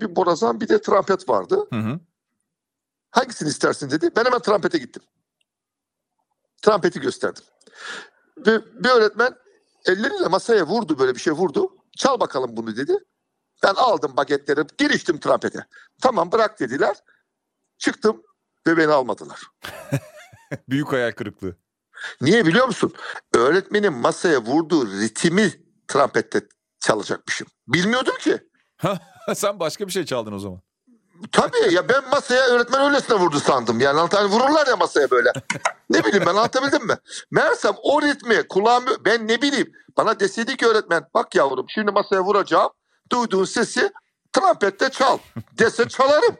bir 0.01 0.15
borazan 0.15 0.62
bir 0.62 0.69
de 0.69 0.82
trompet 0.82 1.30
vardı. 1.30 1.67
Hı 1.73 1.80
hı. 1.80 1.99
Hangisini 3.12 3.50
istersin 3.50 3.89
dedi. 3.89 4.10
Ben 4.15 4.26
hemen 4.26 4.39
trompete 4.39 4.78
gittim. 4.78 5.04
Trompeti 6.62 7.00
gösterdim. 7.00 7.43
Ve 8.38 8.84
bir 8.84 8.89
öğretmen 8.89 9.36
elleriyle 9.86 10.28
masaya 10.28 10.67
vurdu 10.67 11.00
böyle 11.00 11.15
bir 11.15 11.19
şey 11.19 11.34
vurdu. 11.34 11.76
Çal 11.97 12.19
bakalım 12.19 12.58
bunu 12.58 12.78
dedi. 12.78 12.97
Ben 13.63 13.74
aldım 13.74 14.17
bagetleri 14.17 14.62
giriştim 14.78 15.19
trompete. 15.19 15.65
Tamam 16.02 16.32
bırak 16.32 16.60
dediler. 16.60 16.97
Çıktım 17.78 18.24
ve 18.67 18.78
beni 18.78 18.91
almadılar. 18.91 19.41
Büyük 20.69 20.91
hayal 20.91 21.12
kırıklığı. 21.12 21.56
Niye 22.21 22.45
biliyor 22.45 22.67
musun? 22.67 22.93
Öğretmenin 23.34 23.93
masaya 23.93 24.41
vurduğu 24.41 24.88
ritmi 24.88 25.52
trompette 25.88 26.41
çalacakmışım. 26.80 27.47
Bilmiyordum 27.67 28.17
ki. 28.19 28.38
Sen 29.36 29.60
başka 29.60 29.88
bir 29.88 29.91
şey 29.91 30.06
çaldın 30.06 30.34
o 30.34 30.39
zaman. 30.39 30.62
Tabii 31.31 31.73
ya 31.73 31.89
ben 31.89 32.10
masaya 32.10 32.45
öğretmen 32.45 32.81
öylesine 32.81 33.17
vurdu 33.17 33.39
sandım. 33.39 33.79
Yani 33.79 33.99
anlatan 33.99 34.27
vururlar 34.27 34.67
ya 34.67 34.75
masaya 34.75 35.12
böyle. 35.12 35.31
ne 35.89 36.03
bileyim 36.05 36.25
ben 36.25 36.31
anlatabildim 36.31 36.88
mi? 36.88 36.93
Meğersem 37.31 37.73
o 37.84 38.01
ritmi 38.01 38.47
kulağım 38.47 38.84
ben 39.05 39.27
ne 39.27 39.41
bileyim. 39.41 39.71
Bana 39.97 40.19
deseydi 40.19 40.57
ki 40.57 40.67
öğretmen 40.67 41.03
bak 41.13 41.36
yavrum 41.36 41.65
şimdi 41.69 41.91
masaya 41.91 42.21
vuracağım. 42.23 42.69
Duyduğun 43.12 43.45
sesi 43.45 43.91
trompette 44.34 44.89
çal. 44.89 45.17
Dese 45.57 45.88
çalarım. 45.88 46.38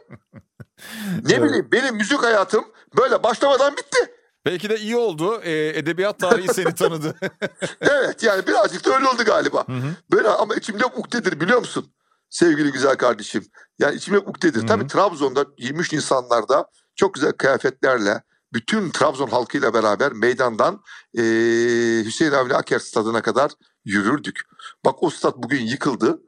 Ne 1.24 1.42
bileyim 1.42 1.68
benim 1.72 1.96
müzik 1.96 2.22
hayatım 2.22 2.64
böyle 2.98 3.22
başlamadan 3.22 3.76
bitti. 3.76 4.12
Belki 4.46 4.70
de 4.70 4.78
iyi 4.78 4.96
oldu. 4.96 5.40
Ee, 5.42 5.78
edebiyat 5.78 6.18
tarihi 6.18 6.54
seni 6.54 6.74
tanıdı. 6.74 7.14
Evet 7.80 8.22
yani 8.22 8.46
birazcık 8.46 8.84
da 8.84 8.94
öyle 8.94 9.08
oldu 9.08 9.24
galiba. 9.24 9.64
Hı 9.68 9.72
hı. 9.72 9.94
Böyle 10.12 10.28
ama 10.28 10.54
içimde 10.54 10.84
ukdedir 10.84 11.40
biliyor 11.40 11.58
musun? 11.58 11.92
Sevgili 12.32 12.72
güzel 12.72 12.96
kardeşim. 12.96 13.44
Yani 13.78 13.96
içimde 13.96 14.18
ukdedir. 14.18 14.58
Hı 14.58 14.62
hı. 14.62 14.66
Tabii 14.66 14.86
Trabzon'da 14.86 15.46
23 15.58 15.92
Nisanlarda 15.92 16.66
çok 16.96 17.14
güzel 17.14 17.32
kıyafetlerle 17.32 18.22
bütün 18.52 18.90
Trabzon 18.90 19.28
halkıyla 19.28 19.74
beraber 19.74 20.12
meydandan 20.12 20.80
eee, 21.12 22.04
Hüseyin 22.04 22.32
Avni 22.32 22.54
Aker 22.54 22.78
stadına 22.78 23.22
kadar 23.22 23.50
yürürdük. 23.84 24.40
Bak 24.84 25.02
o 25.02 25.10
stat 25.10 25.36
bugün 25.36 25.60
yıkıldı 25.60 26.22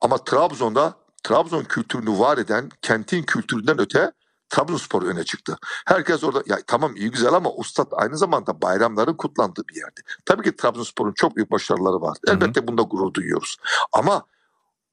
ama 0.00 0.24
Trabzon'da 0.24 0.94
Trabzon 1.22 1.64
kültürünü 1.64 2.18
var 2.18 2.38
eden 2.38 2.68
kentin 2.82 3.22
kültüründen 3.22 3.80
öte 3.80 4.12
Trabzonspor 4.48 5.02
öne 5.02 5.24
çıktı. 5.24 5.58
Herkes 5.86 6.24
orada 6.24 6.42
ya 6.46 6.58
tamam 6.66 6.96
iyi 6.96 7.10
güzel 7.10 7.32
ama 7.32 7.50
o 7.50 7.62
stat 7.62 7.88
aynı 7.92 8.18
zamanda 8.18 8.62
bayramların 8.62 9.14
kutlandığı 9.14 9.62
bir 9.68 9.76
yerdi. 9.76 10.00
Tabii 10.26 10.42
ki 10.42 10.56
Trabzonspor'un 10.56 11.12
çok 11.12 11.36
büyük 11.36 11.50
başarıları 11.50 12.00
var. 12.00 12.16
Elbette 12.28 12.68
bunda 12.68 12.82
gurur 12.82 13.14
duyuyoruz. 13.14 13.56
Ama 13.92 14.24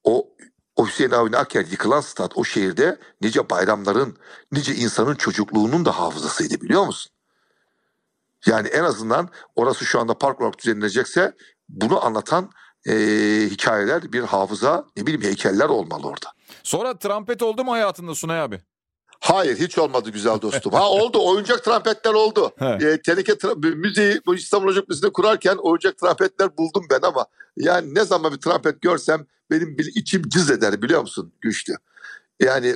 o 0.04 0.28
o 0.76 0.88
Hüseyin 0.88 1.12
Avni 1.12 1.38
Aker 1.38 1.66
yıkılan 1.66 2.02
stat 2.02 2.32
o 2.38 2.44
şehirde 2.44 3.00
nice 3.22 3.50
bayramların, 3.50 4.18
nice 4.52 4.76
insanın 4.76 5.16
çocukluğunun 5.16 5.86
da 5.86 6.00
hafızasıydı 6.00 6.62
biliyor 6.62 6.86
musun? 6.86 7.12
Yani 8.46 8.68
en 8.68 8.84
azından 8.84 9.30
orası 9.56 9.86
şu 9.86 10.00
anda 10.00 10.18
park 10.18 10.42
olarak 10.42 10.60
düzenlenecekse 10.60 11.36
bunu 11.70 12.06
anlatan 12.06 12.50
eee, 12.86 13.50
hikayeler, 13.50 14.14
bir 14.14 14.24
hafıza, 14.24 14.86
ne 14.98 15.04
bileyim 15.06 15.22
heykeller 15.22 15.70
olmalı 15.70 16.08
orada. 16.08 16.32
Sonra 16.64 17.00
trompet 17.00 17.42
oldu 17.44 17.64
mu 17.64 17.72
hayatında 17.72 18.16
Sunay 18.16 18.42
abi? 18.42 18.62
Hayır 19.26 19.60
hiç 19.60 19.78
olmadı 19.78 20.10
güzel 20.10 20.42
dostum. 20.42 20.74
Ha 20.74 20.90
oldu 20.90 21.28
oyuncak 21.28 21.64
trompetler 21.64 22.14
oldu. 22.14 22.52
E, 22.62 23.02
teneke 23.02 23.32
tra- 23.34 23.76
müziği 23.76 24.22
bu 24.26 24.36
İstanbul 24.36 24.68
Ocak 24.68 24.90
Müziği'nde 24.90 25.14
kurarken 25.14 25.56
oyuncak 25.56 25.98
trompetler 25.98 26.58
buldum 26.58 26.86
ben 26.92 27.00
ama 27.02 27.26
yani 27.58 27.96
ne 27.96 28.06
zaman 28.06 28.34
bir 28.34 28.38
trompet 28.38 28.82
görsem 28.82 29.26
benim 29.52 29.78
bir 29.78 29.92
içim 29.96 30.30
cız 30.30 30.52
eder 30.52 30.82
biliyor 30.82 31.02
musun 31.02 31.34
güçlü. 31.42 31.76
Yani 32.40 32.76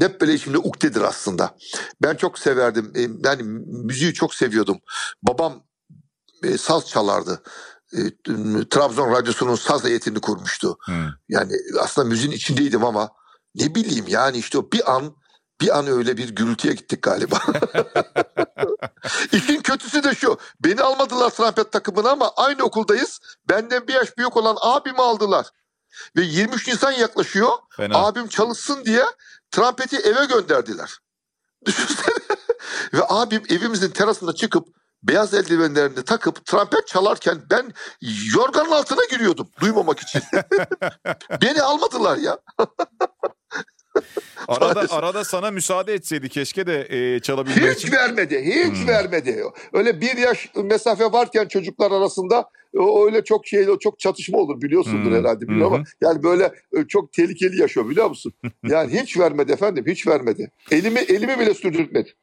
hep 0.00 0.20
böyle 0.20 0.34
içimde 0.34 0.58
ukdedir 0.58 1.00
aslında. 1.00 1.56
Ben 2.02 2.14
çok 2.14 2.38
severdim. 2.38 2.92
E, 2.96 3.00
yani 3.28 3.42
müziği 3.66 4.14
çok 4.14 4.34
seviyordum. 4.34 4.78
Babam 5.22 5.64
e, 6.42 6.58
saz 6.58 6.88
çalardı. 6.88 7.42
E, 7.92 7.98
Trabzon 8.70 9.12
Radyosu'nun 9.12 9.54
saz 9.54 9.84
heyetini 9.84 10.20
kurmuştu. 10.20 10.78
Yani 11.28 11.52
aslında 11.80 12.08
müziğin 12.08 12.32
içindeydim 12.32 12.84
ama 12.84 13.10
ne 13.54 13.74
bileyim 13.74 14.04
yani 14.08 14.38
işte 14.38 14.58
o 14.58 14.68
bir 14.72 14.96
an 14.96 15.14
bir 15.60 15.78
an 15.78 15.86
öyle 15.86 16.16
bir 16.16 16.28
gürültüye 16.28 16.74
gittik 16.74 17.02
galiba. 17.02 17.38
İşin 19.32 19.60
kötüsü 19.60 20.02
de 20.02 20.14
şu. 20.14 20.38
Beni 20.64 20.82
almadılar 20.82 21.30
trompet 21.30 21.72
takımına 21.72 22.10
ama 22.10 22.32
aynı 22.36 22.62
okuldayız. 22.62 23.20
Benden 23.48 23.88
bir 23.88 23.94
yaş 23.94 24.18
büyük 24.18 24.36
olan 24.36 24.56
abimi 24.60 24.98
aldılar. 24.98 25.46
Ve 26.16 26.22
23 26.22 26.68
Nisan 26.68 26.92
yaklaşıyor. 26.92 27.52
Fena. 27.70 27.98
Abim 27.98 28.28
çalışsın 28.28 28.84
diye 28.84 29.04
trompeti 29.50 29.96
eve 29.96 30.24
gönderdiler. 30.24 30.98
Düşünsene. 31.66 32.14
Ve 32.94 33.02
abim 33.08 33.42
evimizin 33.48 33.90
terasında 33.90 34.32
çıkıp 34.32 34.68
beyaz 35.02 35.34
eldivenlerini 35.34 36.04
takıp 36.04 36.46
trompet 36.46 36.86
çalarken 36.86 37.42
ben 37.50 37.72
yorganın 38.34 38.70
altına 38.70 39.04
giriyordum 39.10 39.50
duymamak 39.60 40.00
için. 40.00 40.22
Beni 41.42 41.62
almadılar 41.62 42.16
ya. 42.16 42.38
Arada 44.48 44.86
arada 44.90 45.24
sana 45.24 45.50
müsaade 45.50 45.94
etseydi 45.94 46.28
keşke 46.28 46.66
de 46.66 46.86
e, 46.90 47.20
çalabilmek 47.20 47.70
Hiç 47.70 47.78
için. 47.84 47.92
vermedi, 47.92 48.42
hiç 48.44 48.80
Hmm. 48.80 48.88
vermedi. 48.88 49.44
Öyle 49.72 50.00
bir 50.00 50.16
yaş 50.16 50.50
mesafe 50.64 51.04
varken 51.04 51.48
çocuklar 51.48 51.90
arasında 51.90 52.50
o 52.78 53.06
öyle 53.06 53.24
çok 53.24 53.46
şey, 53.46 53.66
çok 53.80 53.98
çatışma 53.98 54.38
olur 54.38 54.62
biliyorsundur 54.62 55.10
Hmm. 55.10 55.18
herhalde 55.18 55.40
bilmiyorum 55.48 55.72
Hı 55.72 55.76
ama 55.76 55.84
yani 56.00 56.22
böyle 56.22 56.44
e, 56.76 56.84
çok 56.88 57.12
tehlikeli 57.12 57.60
yaşıyor 57.60 57.88
biliyor 57.88 58.08
musun? 58.08 58.32
Yani 58.68 59.00
hiç 59.00 59.18
vermedi 59.18 59.52
efendim, 59.52 59.84
hiç 59.88 60.06
vermedi. 60.06 60.50
Elimi 60.70 60.98
elimi 60.98 61.38
bile 61.38 61.54
sürdürtmedi. 61.54 62.14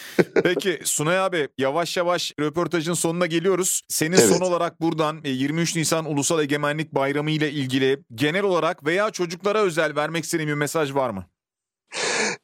Peki 0.42 0.80
Sunay 0.84 1.18
abi 1.18 1.48
yavaş 1.58 1.96
yavaş 1.96 2.32
röportajın 2.40 2.94
sonuna 2.94 3.26
geliyoruz. 3.26 3.82
Senin 3.88 4.16
Evet. 4.16 4.28
son 4.28 4.40
olarak 4.40 4.80
buradan 4.80 5.20
e, 5.24 5.30
23 5.30 5.76
Nisan 5.76 6.04
Ulusal 6.04 6.42
Egemenlik 6.42 6.94
Bayramı 6.94 7.30
ile 7.30 7.50
ilgili 7.50 7.98
genel 8.14 8.42
olarak 8.42 8.84
veya 8.86 9.10
çocuklara 9.10 9.62
özel 9.62 9.96
vermek 9.96 10.24
istediğin 10.24 10.48
bir 10.48 10.54
mesaj 10.54 10.94
var 10.94 11.10
mı? 11.10 11.26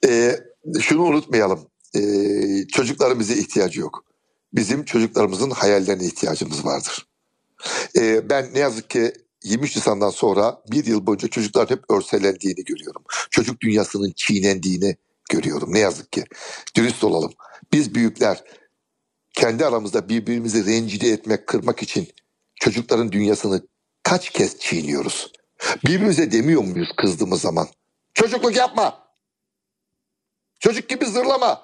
Ee, 0.06 0.36
şunu 0.80 1.02
unutmayalım. 1.02 1.60
Ee, 1.94 2.66
çocukların 2.72 3.20
bize 3.20 3.34
ihtiyacı 3.34 3.80
yok. 3.80 4.04
Bizim 4.52 4.84
çocuklarımızın 4.84 5.50
hayallerine 5.50 6.06
ihtiyacımız 6.06 6.64
vardır. 6.64 7.06
Ee, 7.96 8.30
ben 8.30 8.54
ne 8.54 8.58
yazık 8.58 8.90
ki 8.90 9.12
23 9.44 9.76
Nisan'dan 9.76 10.10
sonra 10.10 10.62
bir 10.70 10.86
yıl 10.86 11.06
boyunca 11.06 11.28
çocuklar 11.28 11.70
hep 11.70 11.90
örselendiğini 11.90 12.64
görüyorum. 12.64 13.02
Çocuk 13.30 13.60
dünyasının 13.60 14.12
çiğnendiğini 14.16 14.96
görüyorum 15.28 15.74
ne 15.74 15.78
yazık 15.78 16.12
ki. 16.12 16.24
Dürüst 16.76 17.04
olalım. 17.04 17.32
Biz 17.72 17.94
büyükler 17.94 18.44
kendi 19.32 19.66
aramızda 19.66 20.08
birbirimizi 20.08 20.66
rencide 20.66 21.08
etmek, 21.08 21.46
kırmak 21.46 21.82
için 21.82 22.08
çocukların 22.54 23.12
dünyasını 23.12 23.66
kaç 24.02 24.30
kez 24.30 24.58
çiğniyoruz? 24.58 25.32
Birbirimize 25.84 26.32
demiyor 26.32 26.62
muyuz 26.62 26.88
kızdığımız 26.96 27.40
zaman? 27.40 27.68
Çocukluk 28.14 28.56
yapma. 28.56 29.08
Çocuk 30.60 30.88
gibi 30.88 31.06
zırlama. 31.06 31.62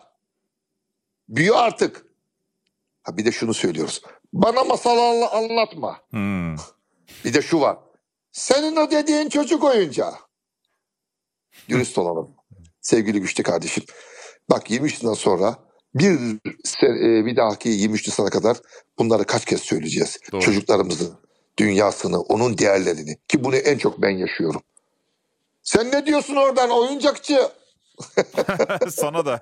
Büyü 1.28 1.54
artık. 1.54 2.06
Ha 3.02 3.16
bir 3.16 3.24
de 3.24 3.32
şunu 3.32 3.54
söylüyoruz. 3.54 4.02
Bana 4.32 4.64
masal 4.64 4.98
anla- 4.98 5.30
anlatma. 5.30 6.00
Hmm. 6.10 6.56
Bir 7.24 7.34
de 7.34 7.42
şu 7.42 7.60
var. 7.60 7.78
Senin 8.32 8.76
o 8.76 8.90
dediğin 8.90 9.28
çocuk 9.28 9.64
oyuncağı. 9.64 10.14
Dürüst 11.68 11.98
olalım. 11.98 12.34
Sevgili 12.84 13.20
güçlü 13.20 13.42
kardeşim. 13.42 13.84
Bak 14.50 14.70
23 14.70 14.92
Nisan 14.92 15.14
sonra 15.14 15.56
bir 15.94 16.10
e, 16.82 17.26
bir 17.26 17.36
dahaki 17.36 17.68
23 17.68 18.08
Nisan'a 18.08 18.30
kadar 18.30 18.56
bunları 18.98 19.24
kaç 19.24 19.44
kez 19.44 19.60
söyleyeceğiz. 19.60 20.18
Doğru. 20.32 20.40
Çocuklarımızı 20.40 21.12
dünyasını, 21.58 22.20
onun 22.20 22.58
değerlerini 22.58 23.16
ki 23.28 23.44
bunu 23.44 23.56
en 23.56 23.78
çok 23.78 24.02
ben 24.02 24.10
yaşıyorum. 24.10 24.62
Sen 25.62 25.90
ne 25.92 26.06
diyorsun 26.06 26.36
oradan 26.36 26.70
oyuncakçı? 26.70 27.38
Sana 28.90 29.26
da. 29.26 29.40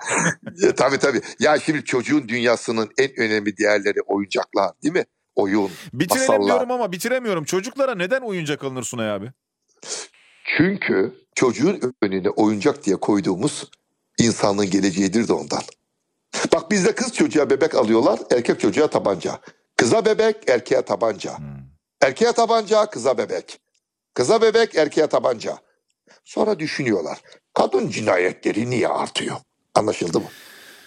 Ya, 0.56 0.74
tabii 0.74 0.98
tabii. 0.98 1.20
Ya 1.40 1.58
şimdi 1.58 1.84
çocuğun 1.84 2.28
dünyasının 2.28 2.90
en 2.98 3.10
önemli 3.20 3.56
değerleri 3.56 4.00
oyuncaklar 4.06 4.70
değil 4.82 4.94
mi? 4.94 5.04
Oyun, 5.34 5.70
Bitirelim 5.92 6.26
masallar. 6.28 6.46
diyorum 6.46 6.70
ama 6.70 6.92
bitiremiyorum. 6.92 7.44
Çocuklara 7.44 7.94
neden 7.94 8.20
oyuncak 8.20 8.64
alınır 8.64 8.82
Sunay 8.82 9.10
abi? 9.10 9.32
Çünkü 10.56 11.21
çocuğun 11.34 11.94
önüne 12.02 12.30
oyuncak 12.30 12.84
diye 12.84 12.96
koyduğumuz 12.96 13.70
insanlığın 14.18 14.70
geleceğidir 14.70 15.28
de 15.28 15.32
ondan. 15.32 15.62
Bak 16.52 16.70
bizde 16.70 16.94
kız 16.94 17.12
çocuğa 17.12 17.50
bebek 17.50 17.74
alıyorlar, 17.74 18.20
erkek 18.30 18.60
çocuğa 18.60 18.86
tabanca. 18.86 19.40
Kıza 19.76 20.04
bebek, 20.04 20.48
erkeğe 20.48 20.82
tabanca. 20.82 21.38
Hmm. 21.38 21.46
Erkeğe 22.00 22.32
tabanca, 22.32 22.86
kıza 22.86 23.18
bebek. 23.18 23.60
Kıza 24.14 24.42
bebek, 24.42 24.74
erkeğe 24.74 25.06
tabanca. 25.06 25.58
Sonra 26.24 26.58
düşünüyorlar. 26.58 27.20
Kadın 27.54 27.88
cinayetleri 27.88 28.70
niye 28.70 28.88
artıyor? 28.88 29.36
Anlaşıldı 29.74 30.20
mı? 30.20 30.26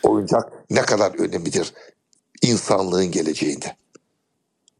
Oyuncak 0.03 0.53
ne 0.69 0.81
kadar 0.81 1.19
önemlidir 1.19 1.73
insanlığın 2.41 3.11
geleceğinde. 3.11 3.75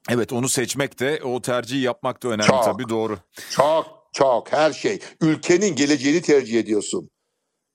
Evet 0.10 0.34
onu 0.34 0.50
seçmek 0.50 1.00
de 1.00 1.20
o 1.24 1.42
tercihi 1.42 1.82
yapmak 1.82 2.24
da 2.24 2.28
önemli 2.28 2.48
Çok. 2.48 2.64
tabii 2.64 2.90
doğru. 2.90 3.18
Çok 3.50 4.05
çok 4.16 4.54
her 4.54 4.74
şey. 4.74 5.00
Ülkenin 5.22 5.76
geleceğini 5.76 6.22
tercih 6.22 6.60
ediyorsun. 6.60 7.10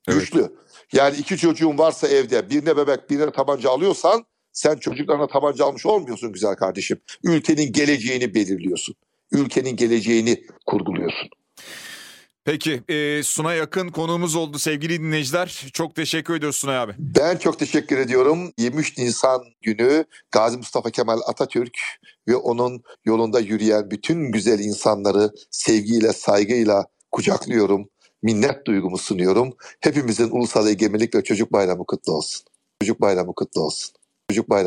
Evet. 0.09 0.21
Güçlü. 0.21 0.57
Yani 0.93 1.17
iki 1.17 1.37
çocuğun 1.37 1.79
varsa 1.79 2.09
evde 2.09 2.51
birine 2.51 2.77
bebek 2.77 3.11
birine 3.11 3.33
tabanca 3.33 3.71
alıyorsan 3.71 4.25
sen 4.53 4.77
çocuklarına 4.77 5.27
tabanca 5.27 5.65
almış 5.65 5.87
olmuyorsun 5.87 6.33
güzel 6.33 6.55
kardeşim. 6.55 7.01
Ülkenin 7.25 7.73
geleceğini 7.73 8.35
belirliyorsun. 8.35 8.95
Ülkenin 9.33 9.77
geleceğini 9.77 10.45
kurguluyorsun. 10.67 11.29
Peki 12.45 12.83
e, 12.89 13.23
Sunay 13.23 13.59
Yakın 13.59 13.89
konuğumuz 13.89 14.37
oldu 14.37 14.59
sevgili 14.59 15.01
dinleyiciler. 15.01 15.67
Çok 15.73 15.95
teşekkür 15.95 16.35
ediyoruz 16.35 16.57
Sunay 16.57 16.79
abi. 16.79 16.93
Ben 16.99 17.37
çok 17.37 17.59
teşekkür 17.59 17.99
ediyorum. 17.99 18.53
23 18.59 18.99
Nisan 18.99 19.45
günü 19.63 20.05
Gazi 20.33 20.57
Mustafa 20.57 20.91
Kemal 20.91 21.19
Atatürk 21.27 21.79
ve 22.29 22.37
onun 22.37 22.83
yolunda 23.05 23.41
yürüyen 23.41 23.91
bütün 23.91 24.33
güzel 24.33 24.59
insanları 24.59 25.31
sevgiyle, 25.51 26.13
saygıyla 26.13 26.87
kucaklıyorum. 27.11 27.89
Minnet 28.23 28.67
duygumu 28.67 28.99
sunuyorum. 28.99 29.53
Hepimizin 29.81 30.31
Ulusal 30.31 30.69
Egemenlik 30.69 31.15
ve 31.15 31.25
Çocuk 31.25 31.53
Bayramı 31.53 31.87
kutlu 31.87 32.13
olsun. 32.13 32.47
Çocuk 32.83 33.01
Bayramı 33.01 33.35
kutlu 33.35 33.61
olsun. 33.61 33.95
Çocuk 34.31 34.51
Bayramı 34.51 34.59